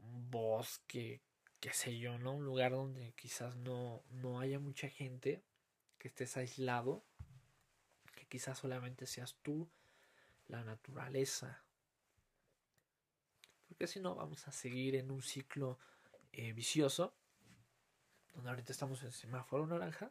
un 0.00 0.30
bosque, 0.30 1.20
qué 1.60 1.72
sé 1.72 1.98
yo, 1.98 2.18
¿no? 2.18 2.32
Un 2.32 2.44
lugar 2.44 2.72
donde 2.72 3.12
quizás 3.12 3.56
no, 3.56 4.02
no 4.10 4.40
haya 4.40 4.58
mucha 4.58 4.88
gente 4.88 5.42
que 5.98 6.08
estés 6.08 6.36
aislado, 6.36 7.04
que 8.14 8.26
quizás 8.26 8.58
solamente 8.58 9.06
seas 9.06 9.36
tú, 9.42 9.68
la 10.46 10.62
naturaleza. 10.64 11.62
Porque 13.66 13.86
si 13.86 14.00
no, 14.00 14.14
vamos 14.14 14.46
a 14.48 14.52
seguir 14.52 14.94
en 14.96 15.10
un 15.10 15.22
ciclo 15.22 15.78
eh, 16.32 16.52
vicioso, 16.52 17.14
ahorita 18.46 18.72
estamos 18.72 19.02
en 19.02 19.12
semáforo 19.12 19.66
naranja, 19.66 20.10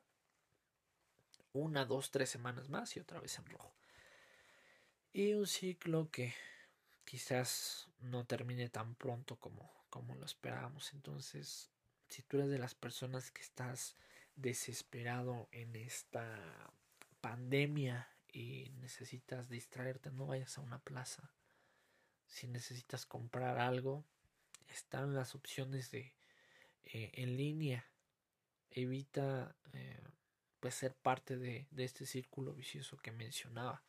una, 1.54 1.86
dos, 1.86 2.12
tres 2.12 2.30
semanas 2.30 2.70
más 2.70 2.96
y 2.98 3.00
otra 3.00 3.20
vez 3.20 3.38
en 3.40 3.46
rojo. 3.46 3.74
Y 5.14 5.34
un 5.34 5.48
ciclo 5.48 6.10
que 6.12 6.34
quizás 7.06 7.88
no 8.00 8.26
termine 8.26 8.70
tan 8.70 8.96
pronto 8.96 9.38
como, 9.38 9.72
como 9.90 10.16
lo 10.16 10.26
esperábamos. 10.26 10.94
Entonces, 10.94 11.72
si 12.08 12.22
tú 12.22 12.38
eres 12.38 12.50
de 12.50 12.60
las 12.60 12.76
personas 12.76 13.32
que 13.32 13.42
estás 13.42 13.96
desesperado 14.36 15.48
en 15.52 15.76
esta 15.76 16.72
pandemia 17.22 18.10
y 18.32 18.72
necesitas 18.80 19.50
distraerte, 19.50 20.12
no 20.12 20.28
vayas 20.28 20.58
a 20.58 20.62
una 20.62 20.80
plaza. 20.80 21.32
Si 22.28 22.48
necesitas 22.48 23.06
comprar 23.06 23.58
algo, 23.58 24.06
están 24.70 25.16
las 25.16 25.34
opciones 25.34 25.92
de 25.92 26.14
eh, 26.84 27.12
en 27.14 27.38
línea. 27.38 27.86
Evita 28.70 29.56
eh, 29.74 30.02
pues 30.60 30.76
ser 30.76 30.96
parte 30.96 31.38
de, 31.38 31.68
este 31.78 32.06
círculo 32.06 32.54
vicioso 32.54 32.98
que 32.98 33.12
mencionaba. 33.12 33.84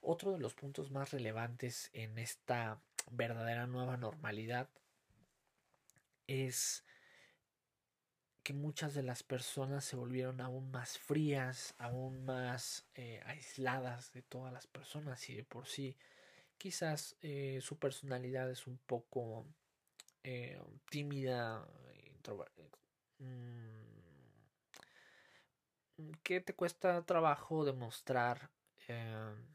Otro 0.00 0.32
de 0.32 0.38
los 0.38 0.54
puntos 0.54 0.90
más 0.90 1.12
relevantes 1.12 1.90
en 1.92 2.18
esta 2.18 2.82
verdadera 3.10 3.66
nueva 3.66 3.96
normalidad 3.96 4.68
es 6.26 6.84
que 8.42 8.52
muchas 8.52 8.92
de 8.94 9.02
las 9.02 9.22
personas 9.22 9.84
se 9.84 9.96
volvieron 9.96 10.42
aún 10.42 10.70
más 10.70 10.98
frías, 10.98 11.74
aún 11.78 12.24
más 12.24 12.86
eh, 12.94 13.22
aisladas 13.24 14.12
de 14.12 14.22
todas 14.22 14.52
las 14.52 14.66
personas 14.66 15.28
y 15.30 15.34
de 15.34 15.44
por 15.44 15.66
sí 15.66 15.96
quizás 16.58 17.16
eh, 17.20 17.60
su 17.60 17.78
personalidad 17.78 18.50
es 18.50 18.66
un 18.66 18.78
poco 18.78 19.46
eh, 20.22 20.58
tímida, 20.90 21.66
que 26.22 26.40
te 26.40 26.54
cuesta 26.54 27.02
trabajo 27.02 27.64
demostrar 27.64 28.50
em, 28.88 29.54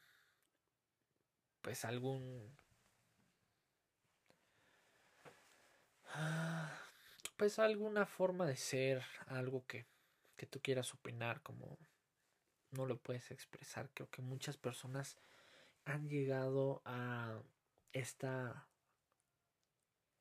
pues 1.61 1.85
algún 1.85 2.55
pues 7.38 7.59
alguna 7.59 8.05
forma 8.05 8.45
de 8.45 8.55
ser, 8.57 9.03
algo 9.27 9.65
que, 9.65 9.85
que 10.35 10.45
tú 10.45 10.61
quieras 10.61 10.93
opinar, 10.93 11.41
como 11.41 11.77
no 12.71 12.85
lo 12.85 12.97
puedes 12.97 13.31
expresar. 13.31 13.89
Creo 13.93 14.09
que 14.09 14.21
muchas 14.21 14.57
personas 14.57 15.17
han 15.85 16.09
llegado 16.09 16.81
a 16.85 17.41
esta 17.93 18.67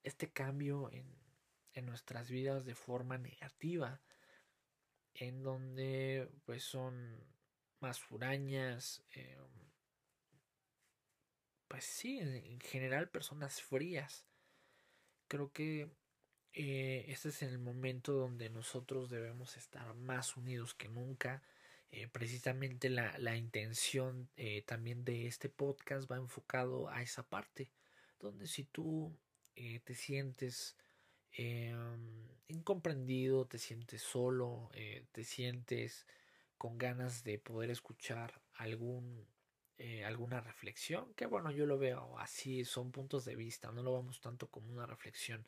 este 0.05 0.31
cambio 0.31 0.91
en, 0.93 1.28
en 1.75 1.87
nuestras 1.87 2.31
vidas 2.31 2.65
de 2.65 2.75
forma 2.75 3.19
negativa 3.19 4.01
en 5.15 5.43
donde 5.43 6.29
pues 6.45 6.63
son 6.63 7.25
más 7.81 8.01
furañas 8.01 9.03
em, 9.11 9.49
pues 11.69 11.85
sí 11.85 12.19
en 12.19 12.61
general 12.61 13.09
personas 13.09 13.63
frías 13.63 14.27
creo 15.29 15.53
que 15.53 15.91
eh, 16.55 17.05
este 17.09 17.29
es 17.29 17.43
el 17.43 17.59
momento 17.59 18.13
donde 18.13 18.51
nosotros 18.51 19.11
debemos 19.11 19.57
estar 19.57 19.95
más 19.95 20.37
unidos 20.37 20.75
que 20.75 20.89
nunca. 20.89 21.43
Eh, 21.91 22.09
precisamente 22.09 22.91
la, 22.91 23.17
la 23.19 23.37
intención 23.37 24.29
eh, 24.37 24.63
también 24.63 25.05
de 25.05 25.27
este 25.27 25.49
podcast 25.49 26.11
va 26.11 26.17
enfocado 26.17 26.89
a 26.89 27.01
esa 27.03 27.23
parte, 27.23 27.71
donde 28.19 28.47
si 28.47 28.65
tú 28.65 29.17
te 29.55 29.95
sientes 29.95 30.77
em, 31.33 32.29
incomprendido, 32.49 33.47
te 33.47 33.59
sientes 33.59 34.03
solo, 34.03 34.71
te 35.13 35.25
sientes 35.25 36.07
con 36.57 36.79
ganas 36.79 37.25
de 37.25 37.39
poder 37.39 37.71
escuchar 37.71 38.41
algún 38.55 39.27
alguna 40.05 40.41
reflexión, 40.41 41.15
que 41.15 41.27
bueno, 41.27 41.53
yo 41.53 41.65
lo 41.65 41.79
veo 41.79 42.19
así, 42.19 42.65
son 42.65 42.91
puntos 42.91 43.25
de 43.25 43.37
vista, 43.37 43.71
no 43.71 43.83
lo 43.85 43.95
vemos 43.95 44.21
tanto 44.21 44.49
como 44.49 44.73
una 44.73 44.87
reflexión. 44.87 45.47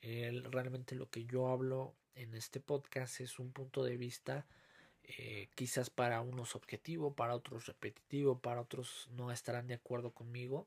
Realmente 0.00 0.94
lo 0.94 1.10
que 1.10 1.26
yo 1.26 1.48
hablo 1.48 1.94
en 2.14 2.34
este 2.34 2.60
podcast 2.60 3.20
es 3.20 3.38
un 3.38 3.52
punto 3.52 3.84
de 3.84 3.96
vista 3.98 4.46
eh, 5.08 5.48
quizás 5.54 5.88
para 5.88 6.20
unos 6.20 6.56
objetivo, 6.56 7.14
para 7.14 7.36
otros 7.36 7.66
repetitivo, 7.66 8.40
para 8.40 8.60
otros 8.60 9.08
no 9.12 9.30
estarán 9.30 9.68
de 9.68 9.74
acuerdo 9.74 10.10
conmigo, 10.10 10.66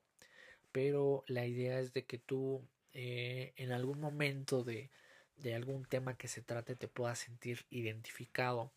pero 0.72 1.26
la 1.28 1.46
idea 1.46 1.80
es 1.80 1.92
de 1.92 2.06
que 2.06 2.20
tú 2.20 2.64
eh, 2.94 3.54
en 3.58 3.72
algún 3.72 4.00
momento 4.00 4.64
de, 4.64 4.90
de 5.38 5.56
algún 5.56 5.86
tema 5.86 6.18
que 6.18 6.28
se 6.28 6.42
trate 6.42 6.76
te 6.76 6.88
puedas 6.88 7.20
sentir 7.20 7.66
identificado, 7.70 8.72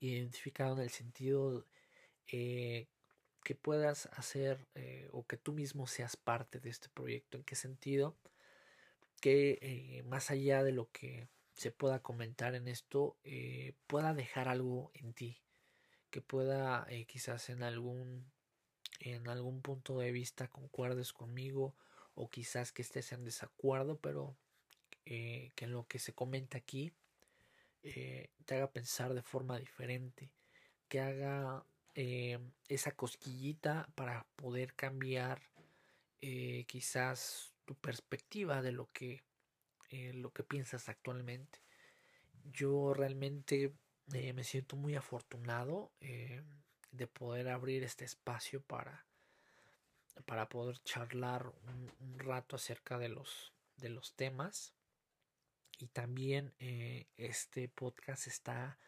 identificado 0.00 0.76
en 0.76 0.82
el 0.82 0.90
sentido 0.90 1.66
eh, 2.28 2.86
que 3.44 3.54
puedas 3.54 4.06
hacer 4.12 4.66
o 5.12 5.26
que 5.26 5.38
tú 5.38 5.52
mismo 5.52 5.86
seas 5.86 6.16
parte 6.16 6.60
de 6.60 6.70
este 6.70 6.88
proyecto. 6.90 7.38
¿En 7.38 7.44
qué 7.44 7.56
sentido? 7.56 8.16
que 9.20 9.58
eh, 9.60 10.02
más 10.04 10.30
allá 10.30 10.64
de 10.64 10.72
lo 10.72 10.90
que 10.90 11.28
se 11.54 11.70
pueda 11.70 12.00
comentar 12.00 12.54
en 12.54 12.68
esto, 12.68 13.16
eh, 13.22 13.74
pueda 13.86 14.14
dejar 14.14 14.48
algo 14.48 14.90
en 14.94 15.12
ti, 15.12 15.42
que 16.10 16.22
pueda 16.22 16.86
eh, 16.88 17.04
quizás 17.04 17.50
en 17.50 17.62
algún, 17.62 18.32
en 18.98 19.28
algún 19.28 19.60
punto 19.60 19.98
de 19.98 20.10
vista 20.10 20.48
concuerdes 20.48 21.12
conmigo 21.12 21.76
o 22.20 22.28
quizás 22.28 22.72
que 22.72 22.82
estés 22.82 23.12
en 23.12 23.24
desacuerdo, 23.24 23.98
pero 23.98 24.36
que 25.04 25.52
en 25.58 25.72
lo 25.72 25.86
que 25.88 25.98
se 25.98 26.12
comenta 26.12 26.58
aquí 26.58 26.92
te 27.82 28.54
haga 28.54 28.70
pensar 28.70 29.12
de 29.14 29.22
forma 29.22 29.58
diferente, 29.58 30.30
que 30.88 31.00
haga 31.00 31.64
esa 32.68 32.92
cosquillita 32.92 33.88
para 33.96 34.26
poder 34.36 34.74
cambiar 34.74 35.40
quizás 36.20 37.50
tu 37.70 37.76
perspectiva 37.76 38.62
de 38.62 38.72
lo 38.72 38.90
que, 38.92 39.22
eh, 39.90 40.12
lo 40.12 40.32
que 40.32 40.42
piensas 40.42 40.88
actualmente. 40.88 41.60
Yo 42.52 42.94
realmente 42.94 43.72
eh, 44.12 44.32
me 44.32 44.42
siento 44.42 44.74
muy 44.74 44.96
afortunado 44.96 45.92
eh, 46.00 46.42
de 46.90 47.06
poder 47.06 47.48
abrir 47.48 47.84
este 47.84 48.04
espacio 48.04 48.60
para, 48.60 49.06
para 50.22 50.48
poder 50.48 50.78
charlar 50.82 51.52
un, 51.66 52.18
rato 52.18 52.56
acerca 52.56 52.98
de 52.98 53.08
los, 53.08 53.52
de 53.76 53.88
los 53.88 54.14
temas. 54.14 54.74
Y 55.78 55.86
también 55.88 56.52
este 57.16 57.68
podcast 57.68 58.26
está, 58.26 58.78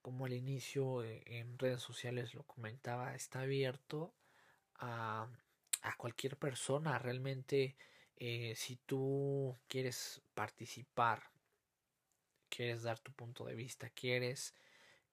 como 0.00 0.24
al 0.24 0.32
inicio 0.32 1.04
en 1.04 1.58
redes 1.58 1.82
sociales 1.82 2.34
lo 2.34 2.44
comentaba, 2.44 3.14
está 3.14 3.40
abierto 3.40 4.14
a, 4.76 5.28
a 5.82 5.96
cualquier 5.96 6.38
persona. 6.38 6.98
Realmente 6.98 7.76
eh, 8.22 8.54
si 8.54 8.76
tú 8.76 9.58
quieres 9.66 10.20
participar, 10.34 11.22
quieres 12.50 12.82
dar 12.82 12.98
tu 12.98 13.12
punto 13.12 13.46
de 13.46 13.54
vista, 13.54 13.88
quieres 13.88 14.54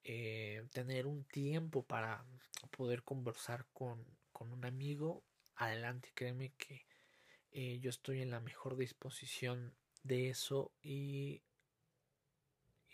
eh, 0.03 0.67
tener 0.73 1.07
un 1.07 1.23
tiempo 1.23 1.83
para 1.83 2.25
poder 2.71 3.03
conversar 3.03 3.65
con, 3.73 4.05
un 4.39 4.65
amigo, 4.65 5.23
adelante, 5.57 6.11
créeme 6.13 6.51
que 6.57 6.85
eh, 7.51 7.79
yo 7.79 7.89
estoy 7.89 8.21
en 8.21 8.31
la 8.31 8.39
mejor 8.39 8.77
disposición 8.77 9.73
de 10.03 10.29
eso 10.29 10.71
y, 10.81 11.41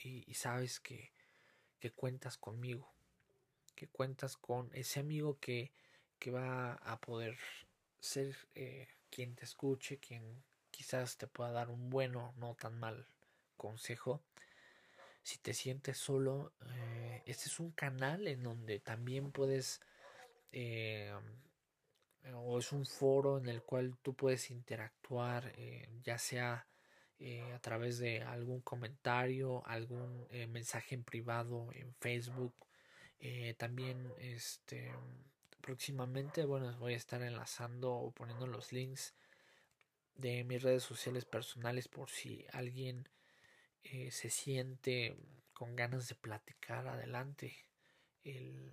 y, 0.03 0.33
sabes 0.33 0.79
que, 0.79 1.11
que, 1.79 1.91
cuentas 1.91 2.37
conmigo, 2.37 2.91
que 3.75 3.87
cuentas 3.87 4.37
con 4.37 4.69
ese 4.73 4.99
amigo 4.99 5.39
que, 5.39 5.71
que 6.19 6.31
va 6.31 6.73
a 6.73 6.99
poder 6.99 7.37
ser 7.99 8.35
quien 9.09 9.35
te 9.35 9.45
escuche, 9.45 9.99
quien 9.99 10.43
quizás 10.71 11.17
te 11.17 11.27
pueda 11.27 11.51
dar 11.51 11.69
un 11.69 11.89
bueno, 11.89 12.33
no 12.37 12.55
tan 12.55 12.79
mal 12.79 13.05
consejo. 13.57 14.23
Si 15.21 15.37
te 15.37 15.53
sientes 15.53 15.97
solo, 15.97 16.51
eh, 16.75 17.21
este 17.25 17.45
es 17.45 17.59
un 17.59 17.71
canal 17.71 18.27
en 18.27 18.43
donde 18.43 18.79
también 18.79 19.31
puedes, 19.31 19.81
eh, 20.51 21.13
o 22.35 22.59
es 22.59 22.71
un 22.71 22.85
foro 22.85 23.37
en 23.37 23.47
el 23.47 23.63
cual 23.63 23.97
tú 24.01 24.13
puedes 24.13 24.49
interactuar, 24.51 25.51
eh, 25.57 25.87
ya 26.03 26.17
sea 26.17 26.67
a 27.53 27.59
través 27.59 27.99
de 27.99 28.21
algún 28.21 28.59
comentario, 28.59 29.65
algún 29.65 30.27
mensaje 30.49 30.93
en 30.93 31.05
privado 31.05 31.69
en 31.71 31.93
Facebook. 31.95 32.53
también 33.57 34.11
este 34.17 34.91
próximamente, 35.63 36.43
bueno, 36.43 36.77
voy 36.77 36.93
a 36.93 36.97
estar 36.97 37.21
enlazando 37.21 37.93
o 37.93 38.11
poniendo 38.11 38.45
los 38.45 38.73
links 38.73 39.13
de 40.15 40.43
mis 40.43 40.61
redes 40.61 40.83
sociales 40.83 41.25
personales 41.25 41.87
por 41.87 42.09
si 42.09 42.45
alguien 42.51 43.07
eh, 43.83 44.11
se 44.11 44.29
siente 44.29 45.15
con 45.53 45.75
ganas 45.75 46.09
de 46.09 46.15
platicar 46.15 46.87
adelante. 46.87 47.55
El, 48.23 48.71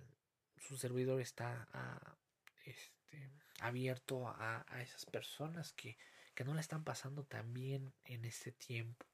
su 0.57 0.77
servidor 0.77 1.21
está 1.21 1.67
este, 3.11 3.29
abierto 3.59 4.27
a, 4.27 4.65
esas 4.81 5.05
personas 5.05 5.73
que, 5.73 5.97
que 6.33 6.43
no 6.43 6.53
la 6.53 6.61
están 6.61 6.83
pasando 6.83 7.23
tan 7.23 7.53
bien 7.53 7.93
en 8.05 8.25
este 8.25 8.51
tiempo. 8.51 9.05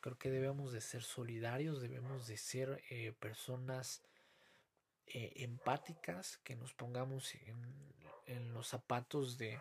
Creo 0.00 0.18
que 0.18 0.30
debemos 0.30 0.72
de 0.72 0.80
ser 0.80 1.02
solidarios, 1.02 1.80
debemos 1.80 2.26
de 2.26 2.36
ser 2.36 2.82
eh, 2.88 3.12
personas 3.12 4.02
eh, 5.06 5.32
empáticas, 5.36 6.38
que 6.38 6.56
nos 6.56 6.72
pongamos 6.72 7.34
en, 7.34 7.90
los 8.54 8.68
zapatos 8.68 9.38
de, 9.38 9.60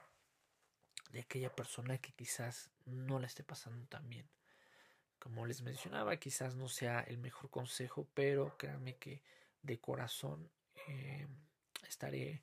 de 1.11 1.21
aquella 1.21 1.53
persona 1.55 1.97
que 1.97 2.11
quizás 2.11 2.69
no 2.85 3.19
la 3.19 3.25
esté 3.25 3.43
pasando 3.43 3.85
tan 3.87 4.07
bien. 4.09 4.29
Como 5.17 5.45
les 5.45 5.61
mencionaba, 5.61 6.15
quizás 6.17 6.55
no 6.55 6.69
sea 6.69 7.01
el 7.01 7.17
mejor 7.17 7.49
consejo, 7.49 8.07
pero 8.13 8.55
créanme 8.57 8.95
que 8.95 9.21
de 9.63 9.79
corazón 9.79 10.49
eh, 10.87 11.27
estaré 11.87 12.41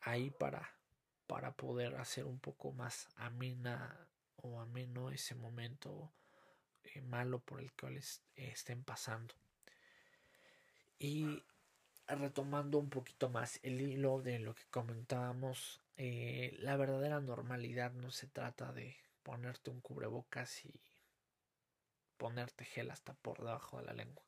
ahí 0.00 0.30
para, 0.30 0.70
para 1.26 1.52
poder 1.52 1.96
hacer 1.96 2.24
un 2.24 2.38
poco 2.38 2.72
más 2.72 3.08
amena 3.16 4.08
o 4.36 4.60
ameno 4.60 5.10
ese 5.10 5.34
momento 5.34 6.12
eh, 6.84 7.00
malo 7.00 7.40
por 7.40 7.60
el 7.60 7.72
que 7.72 7.90
les 7.90 8.22
estén 8.36 8.82
pasando. 8.84 9.34
Y 10.98 11.42
retomando 12.06 12.78
un 12.78 12.88
poquito 12.88 13.28
más 13.28 13.60
el 13.62 13.80
hilo 13.80 14.20
de 14.22 14.38
lo 14.38 14.54
que 14.54 14.64
comentábamos, 14.70 15.80
eh, 15.96 16.56
la 16.60 16.76
verdadera 16.76 17.20
normalidad 17.20 17.92
no 17.92 18.10
se 18.10 18.26
trata 18.26 18.72
de 18.72 18.96
ponerte 19.22 19.70
un 19.70 19.80
cubrebocas 19.80 20.64
y 20.64 20.80
ponerte 22.16 22.64
gel 22.64 22.90
hasta 22.90 23.14
por 23.14 23.38
debajo 23.38 23.78
de 23.78 23.84
la 23.84 23.92
lengua. 23.92 24.24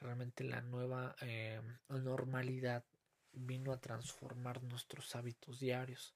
Realmente 0.00 0.44
la 0.44 0.60
nueva 0.60 1.16
eh, 1.20 1.60
normalidad 1.88 2.84
vino 3.32 3.72
a 3.72 3.80
transformar 3.80 4.62
nuestros 4.62 5.14
hábitos 5.16 5.60
diarios, 5.60 6.14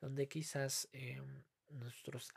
donde 0.00 0.28
quizás 0.28 0.88
eh, 0.92 1.20
nuestros 1.70 2.32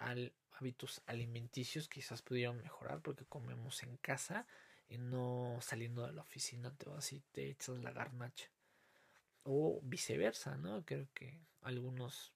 hábitos 0.51 1.01
alimenticios 1.05 1.88
quizás 1.89 2.21
pudieron 2.21 2.62
mejorar 2.62 3.01
porque 3.01 3.25
comemos 3.25 3.84
en 3.84 3.97
casa 3.97 4.47
y 4.89 4.97
no 4.97 5.57
saliendo 5.62 6.05
de 6.05 6.13
la 6.13 6.21
oficina 6.21 6.75
te 6.75 6.89
vas 6.89 7.13
y 7.13 7.21
te 7.31 7.49
echas 7.49 7.79
la 7.79 7.91
garnacha. 7.91 8.49
o 9.43 9.79
viceversa, 9.84 10.57
¿no? 10.57 10.86
Creo 10.86 11.07
que 11.13 11.39
algunos 11.62 12.34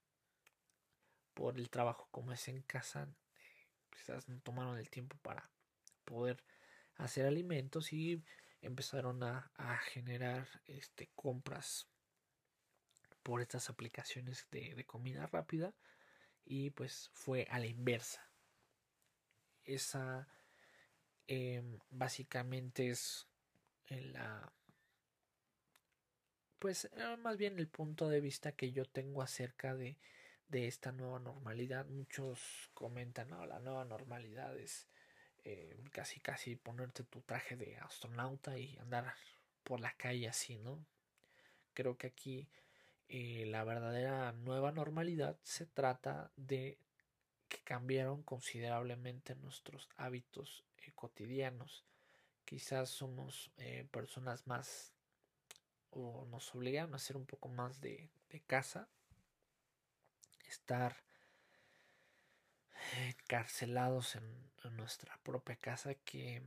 por 1.34 1.58
el 1.60 1.70
trabajo 1.70 2.08
como 2.12 2.32
es 2.32 2.48
en 2.48 2.62
casa 2.64 3.04
eh, 3.40 3.68
quizás 3.92 4.28
no 4.30 4.40
tomaron 4.42 4.78
el 4.78 4.90
tiempo 4.90 5.18
para 5.22 5.50
poder 6.06 6.44
hacer 6.96 7.26
alimentos 7.26 7.94
y 7.94 8.24
empezaron 8.66 9.24
a, 9.24 9.52
a 9.56 9.78
generar 9.78 10.48
este 10.66 11.10
compras 11.16 11.88
por 13.24 13.42
estas 13.42 13.70
aplicaciones 13.70 14.48
de, 14.52 14.76
de 14.76 14.86
comida 14.86 15.26
rápida 15.26 15.74
y 16.46 16.70
pues 16.70 17.10
fue 17.14 17.48
a 17.50 17.60
la 17.60 17.66
inversa. 17.66 18.30
Esa 19.64 20.28
em, 21.28 21.80
básicamente 21.90 22.90
es 22.90 23.28
la 23.90 24.52
pues 26.60 26.86
eh, 26.86 27.18
más 27.18 27.38
bien 27.38 27.60
el 27.60 27.68
punto 27.68 28.10
de 28.10 28.22
vista 28.22 28.52
que 28.52 28.72
yo 28.72 28.86
tengo 28.86 29.22
acerca 29.22 29.76
de, 29.76 29.98
de 30.48 30.68
esta 30.68 30.92
nueva 30.92 31.20
normalidad. 31.20 31.86
Muchos 31.88 32.70
comentan 32.74 33.30
no 33.30 33.46
la 33.46 33.60
nueva 33.60 33.86
normalidad 33.86 34.58
es 34.58 34.88
eh, 35.46 35.78
casi 35.92 36.20
casi 36.20 36.56
ponerte 36.56 37.04
tu 37.04 37.22
traje 37.22 37.56
de 37.56 37.78
astronauta 37.78 38.58
y 38.58 38.78
andar 38.80 39.14
por 39.64 39.80
la 39.80 39.94
calle 39.94 40.28
así 40.28 40.58
no 40.58 40.84
creo 41.76 41.98
que 41.98 42.08
aquí 42.08 42.50
eh, 43.10 43.46
la 43.46 43.64
verdadera 43.64 44.32
nueva 44.32 44.72
normalidad 44.72 45.38
se 45.44 45.68
trata 45.68 46.32
de 46.36 46.80
que 47.48 47.60
cambiaron 47.60 48.24
considerablemente 48.24 49.36
nuestros 49.36 49.88
hábitos 49.98 50.66
eh, 50.80 50.92
cotidianos. 50.96 51.86
Quizás 52.44 52.90
somos 52.90 53.52
personas 53.92 54.46
más 54.48 54.94
o 55.92 56.26
nos 56.30 56.54
obligaron 56.54 56.94
a 56.94 56.98
hacer 56.98 57.18
un 57.18 57.26
poco 57.26 57.50
más 57.50 57.82
de, 57.82 58.10
de 58.30 58.40
casa, 58.42 58.88
estar 60.48 60.96
encarcelados 63.26 64.16
en, 64.16 64.46
nuestra 64.78 65.16
propia 65.22 65.56
casa 65.56 65.94
que 65.94 66.42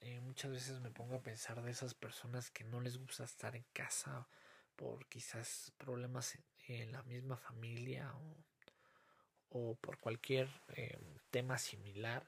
eh, 0.00 0.20
muchas 0.20 0.50
veces 0.50 0.80
me 0.80 0.90
pongo 0.90 1.16
a 1.16 1.22
pensar 1.22 1.62
de 1.62 1.70
esas 1.70 1.94
personas 1.94 2.50
que 2.50 2.62
no 2.62 2.82
les 2.82 2.98
gusta 2.98 3.24
estar 3.24 3.56
en 3.56 3.64
casa 3.72 4.28
por 4.76 5.06
quizás 5.06 5.72
problemas 5.78 6.38
en, 6.66 6.92
la 6.92 7.02
misma 7.04 7.38
familia 7.38 8.12
o 8.14 8.36
o 9.50 9.76
por 9.76 9.98
cualquier 9.98 10.46
eh, 10.76 10.98
tema 11.30 11.56
similar, 11.56 12.22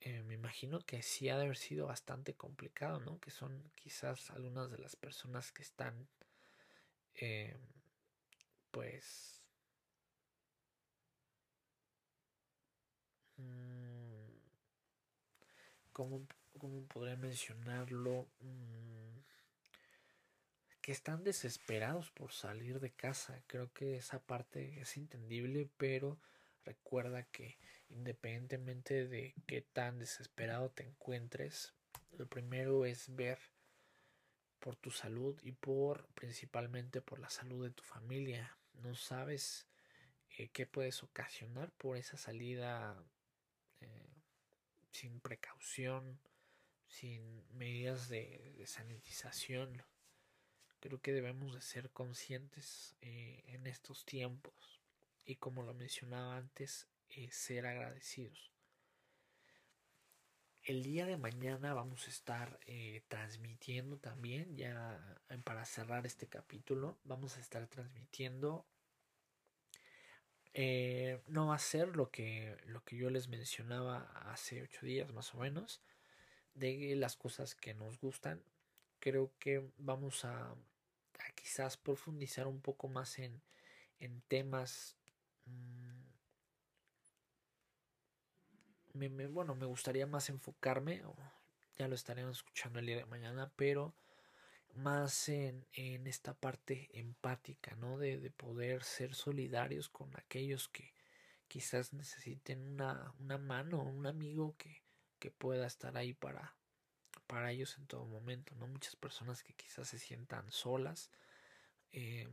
eh, 0.00 0.22
me 0.24 0.34
imagino 0.34 0.80
que 0.80 1.02
sí 1.02 1.30
ha 1.30 1.38
de 1.38 1.44
haber 1.44 1.56
sido 1.56 1.86
bastante 1.86 2.34
complicado, 2.34 3.00
¿no? 3.00 3.18
Que 3.18 3.30
son 3.30 3.72
quizás 3.74 4.30
algunas 4.30 4.70
de 4.70 4.76
las 4.76 4.94
personas 4.94 5.52
que 5.52 5.62
están, 5.62 6.06
pues, 8.70 9.37
¿cómo, 15.92 16.26
¿cómo, 16.58 16.84
podría 16.86 17.16
mencionarlo? 17.16 18.28
Mm, 18.40 19.18
que 20.80 20.92
están 20.92 21.22
desesperados 21.22 22.10
por 22.12 22.32
salir 22.32 22.80
de 22.80 22.90
casa. 22.90 23.42
Creo 23.46 23.70
que 23.74 23.96
esa 23.96 24.20
parte 24.20 24.80
es 24.80 24.96
entendible, 24.96 25.68
pero 25.76 26.18
recuerda 26.64 27.24
que 27.24 27.58
independientemente 27.90 29.06
de 29.06 29.34
qué 29.46 29.60
tan 29.60 29.98
desesperado 29.98 30.70
te 30.70 30.84
encuentres, 30.84 31.74
lo 32.12 32.26
primero 32.26 32.86
es 32.86 33.14
ver 33.14 33.38
por 34.58 34.76
tu 34.76 34.90
salud 34.90 35.38
y 35.42 35.52
por 35.52 36.06
principalmente 36.14 37.00
por 37.02 37.18
la 37.18 37.28
salud 37.28 37.64
de 37.64 37.74
tu 37.74 37.84
familia. 37.84 38.56
No 38.72 38.94
sabes 38.94 39.66
eh, 40.38 40.48
qué 40.48 40.66
puedes 40.66 41.02
ocasionar 41.02 41.70
por 41.72 41.96
esa 41.96 42.16
salida 42.16 42.96
sin 44.92 45.20
precaución, 45.20 46.18
sin 46.88 47.44
medidas 47.56 48.08
de, 48.08 48.64
sanitización 48.66 49.82
creo 50.80 51.00
que 51.00 51.12
debemos 51.12 51.54
de 51.54 51.60
ser 51.60 51.90
conscientes 51.90 52.94
eh, 53.00 53.42
en 53.48 53.66
estos 53.66 54.04
tiempos 54.04 54.80
y 55.24 55.36
como 55.36 55.62
lo 55.62 55.74
mencionaba 55.74 56.36
antes, 56.36 56.88
eh, 57.10 57.30
ser 57.30 57.66
agradecidos. 57.66 58.52
El 60.62 60.82
día 60.82 61.06
de 61.06 61.16
mañana 61.16 61.74
vamos 61.74 62.06
a 62.06 62.10
estar 62.10 62.60
eh, 62.66 63.02
transmitiendo 63.08 63.98
también, 63.98 64.56
ya 64.56 65.18
para 65.44 65.64
cerrar 65.64 66.06
este 66.06 66.28
capítulo, 66.28 66.98
vamos 67.04 67.36
a 67.36 67.40
estar 67.40 67.66
transmitiendo. 67.66 68.66
Eh, 70.54 71.20
no 71.28 71.48
va 71.48 71.54
a 71.54 71.58
ser 71.58 71.96
lo 71.96 72.10
que, 72.10 72.56
lo 72.66 72.84
que 72.84 72.96
yo 72.96 73.10
les 73.10 73.28
mencionaba 73.28 74.10
hace 74.32 74.62
ocho 74.62 74.84
días 74.86 75.12
más 75.12 75.34
o 75.34 75.38
menos, 75.38 75.80
de 76.54 76.96
las 76.96 77.16
cosas 77.16 77.54
que 77.54 77.74
nos 77.74 78.00
gustan, 78.00 78.42
creo 78.98 79.30
que 79.38 79.70
vamos 79.78 80.24
a, 80.24 80.54
quizás 81.34 81.76
profundizar 81.76 82.46
un 82.46 82.60
poco 82.60 82.88
más 82.88 83.18
en, 83.18 83.40
en 84.00 84.20
temas 84.22 84.96
me, 88.92 89.26
bueno 89.28 89.54
me 89.54 89.66
gustaría 89.66 90.06
más 90.06 90.28
enfocarme 90.28 91.02
ya 91.76 91.88
lo 91.88 91.94
estaremos 91.94 92.38
escuchando 92.38 92.80
el 92.80 92.86
día 92.86 92.96
de 92.96 93.04
mañana 93.04 93.52
pero 93.56 93.94
más 94.78 95.28
en, 95.28 95.66
en 95.72 96.06
esta 96.06 96.34
parte 96.34 96.88
empática 96.92 97.74
no 97.76 97.98
de, 97.98 98.18
de, 98.18 98.30
poder 98.30 98.84
ser 98.84 99.14
solidarios 99.14 99.88
con 99.88 100.10
aquellos 100.16 100.68
que 100.68 100.94
quizás 101.48 101.92
necesiten 101.92 102.66
una, 102.66 103.12
una 103.20 103.38
mano 103.38 103.82
un 103.82 104.06
amigo 104.06 104.54
que, 104.58 104.82
que 105.18 105.30
pueda 105.30 105.66
estar 105.66 105.96
ahí 105.96 106.14
para 106.14 106.58
para 107.28 107.52
ellos 107.52 107.76
en 107.78 107.86
todo 107.86 108.06
momento, 108.06 108.54
¿no? 108.56 108.66
Muchas 108.66 108.96
personas 108.96 109.42
que 109.44 109.52
quizás 109.52 109.88
se 109.88 109.98
sientan 109.98 110.50
solas, 110.50 111.10
eh, 111.92 112.28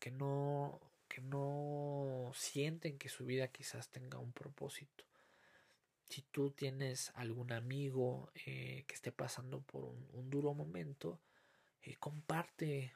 que 0.00 0.10
no 0.10 0.80
que 1.08 1.20
no 1.22 2.32
sienten 2.34 2.98
que 2.98 3.08
su 3.08 3.24
vida 3.24 3.48
quizás 3.48 3.88
tenga 3.90 4.18
un 4.18 4.32
propósito. 4.32 5.04
Si 6.04 6.22
tú 6.22 6.50
tienes 6.50 7.12
algún 7.14 7.52
amigo 7.52 8.30
eh, 8.46 8.84
que 8.86 8.94
esté 8.94 9.12
pasando 9.12 9.60
por 9.60 9.84
un, 9.84 10.08
un 10.12 10.30
duro 10.30 10.54
momento, 10.54 11.20
eh, 11.82 11.96
comparte, 11.96 12.94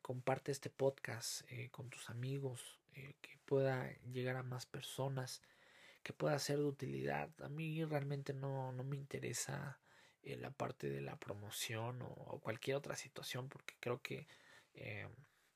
comparte 0.00 0.52
este 0.52 0.70
podcast 0.70 1.42
eh, 1.50 1.70
con 1.70 1.90
tus 1.90 2.10
amigos, 2.10 2.80
eh, 2.94 3.14
que 3.20 3.38
pueda 3.44 3.90
llegar 4.12 4.36
a 4.36 4.42
más 4.42 4.66
personas, 4.66 5.42
que 6.02 6.12
pueda 6.12 6.38
ser 6.38 6.58
de 6.58 6.64
utilidad. 6.64 7.30
A 7.42 7.48
mí 7.48 7.84
realmente 7.84 8.34
no, 8.34 8.72
no 8.72 8.84
me 8.84 8.96
interesa 8.96 9.78
la 10.24 10.52
parte 10.52 10.88
de 10.88 11.00
la 11.00 11.16
promoción 11.18 12.00
o, 12.02 12.38
cualquier 12.40 12.76
otra 12.76 12.94
situación 12.94 13.48
porque 13.48 13.74
creo 13.80 14.00
que 14.00 14.28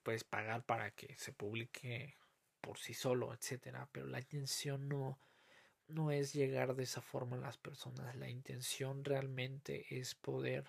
puedes 0.02 0.24
pagar 0.24 0.64
para 0.64 0.90
que 0.90 1.14
se 1.18 1.32
publique 1.32 2.16
por 2.60 2.76
sí 2.76 2.92
solo 2.92 3.32
etcétera 3.32 3.88
pero 3.92 4.06
la 4.08 4.18
intención 4.18 4.88
no 4.88 5.20
no 5.86 6.10
es 6.10 6.32
llegar 6.32 6.74
de 6.74 6.82
esa 6.82 7.00
forma 7.00 7.36
a 7.36 7.40
las 7.40 7.58
personas 7.58 8.16
la 8.16 8.28
intención 8.28 9.04
realmente 9.04 9.86
es 9.88 10.16
poder 10.16 10.64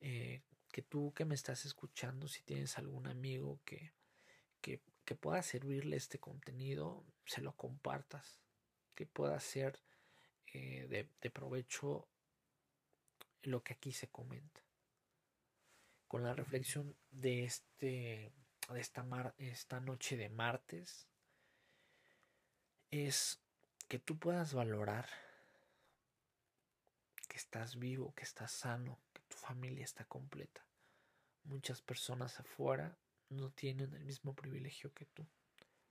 eh, 0.00 0.40
que 0.76 0.82
tú 0.82 1.14
que 1.14 1.24
me 1.24 1.34
estás 1.34 1.64
escuchando 1.64 2.28
si 2.28 2.42
tienes 2.42 2.76
algún 2.76 3.06
amigo 3.06 3.62
que 3.64 3.94
que, 4.60 4.82
que 5.06 5.14
pueda 5.14 5.42
servirle 5.42 5.96
este 5.96 6.18
contenido 6.18 7.02
se 7.24 7.40
lo 7.40 7.56
compartas 7.56 8.42
que 8.94 9.06
pueda 9.06 9.40
ser 9.40 9.80
eh, 10.52 10.86
de, 10.86 11.08
de 11.22 11.30
provecho 11.30 12.06
lo 13.40 13.62
que 13.62 13.72
aquí 13.72 13.90
se 13.90 14.08
comenta. 14.08 14.60
Con 16.08 16.22
la 16.22 16.34
reflexión 16.34 16.94
de 17.10 17.44
este 17.44 18.30
de 18.68 18.80
esta, 18.80 19.02
mar, 19.02 19.34
esta 19.38 19.80
noche 19.80 20.18
de 20.18 20.28
martes 20.28 21.08
es 22.90 23.40
que 23.88 23.98
tú 23.98 24.18
puedas 24.18 24.52
valorar 24.52 25.08
que 27.28 27.38
estás 27.38 27.78
vivo, 27.78 28.14
que 28.14 28.24
estás 28.24 28.52
sano, 28.52 28.98
familia 29.46 29.84
está 29.84 30.04
completa. 30.04 30.66
Muchas 31.44 31.80
personas 31.80 32.40
afuera 32.40 32.98
no 33.28 33.50
tienen 33.50 33.94
el 33.94 34.04
mismo 34.04 34.34
privilegio 34.34 34.92
que 34.92 35.06
tú. 35.06 35.24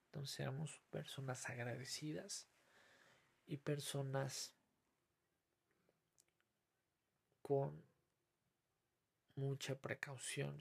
Entonces 0.08 0.36
seamos 0.36 0.82
personas 0.90 1.50
agradecidas 1.50 2.50
y 3.48 3.58
personas 3.58 4.54
con 7.42 7.82
mucha 9.36 9.76
precaución 9.76 10.60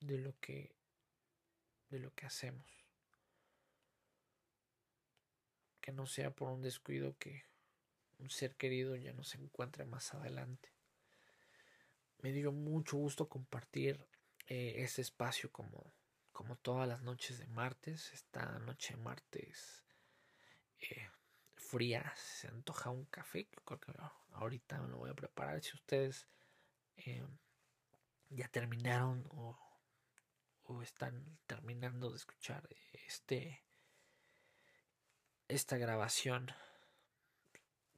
de 0.00 0.18
lo 0.18 0.38
que 0.40 0.74
de 1.90 1.98
lo 1.98 2.14
que 2.14 2.24
hacemos 2.24 2.86
que 5.80 5.92
no 5.92 6.06
sea 6.06 6.30
por 6.30 6.50
un 6.50 6.62
descuido 6.62 7.16
que 7.18 7.44
un 8.18 8.30
ser 8.30 8.54
querido 8.54 8.94
ya 8.96 9.12
no 9.12 9.24
se 9.24 9.38
encuentre 9.38 9.84
más 9.84 10.14
adelante 10.14 10.70
me 12.22 12.32
dio 12.32 12.52
mucho 12.52 12.96
gusto 12.96 13.28
compartir 13.28 14.06
eh, 14.46 14.74
este 14.78 15.02
espacio 15.02 15.50
como, 15.50 15.94
como 16.32 16.56
todas 16.56 16.88
las 16.88 17.02
noches 17.02 17.38
de 17.38 17.46
martes. 17.46 18.12
Esta 18.12 18.58
noche 18.60 18.94
de 18.94 19.02
martes 19.02 19.84
eh, 20.78 21.08
fría, 21.54 22.12
se 22.16 22.48
antoja 22.48 22.90
un 22.90 23.06
café. 23.06 23.48
Creo 23.48 23.80
que 23.80 23.92
ahorita 24.32 24.80
me 24.80 24.88
lo 24.88 24.98
voy 24.98 25.10
a 25.10 25.14
preparar. 25.14 25.62
Si 25.62 25.74
ustedes 25.74 26.26
eh, 26.96 27.26
ya 28.28 28.48
terminaron 28.48 29.26
o, 29.30 29.58
o, 30.64 30.82
están 30.82 31.38
terminando 31.46 32.10
de 32.10 32.16
escuchar 32.16 32.68
este 32.92 33.64
esta 35.48 35.76
grabación, 35.76 36.46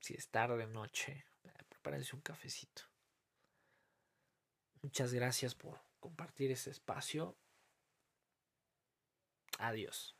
si 0.00 0.14
es 0.14 0.30
tarde 0.30 0.66
noche, 0.66 1.26
prepárense 1.68 2.16
un 2.16 2.22
cafecito. 2.22 2.91
Muchas 4.82 5.14
gracias 5.14 5.54
por 5.54 5.80
compartir 6.00 6.50
este 6.50 6.70
espacio. 6.70 7.36
Adiós. 9.58 10.16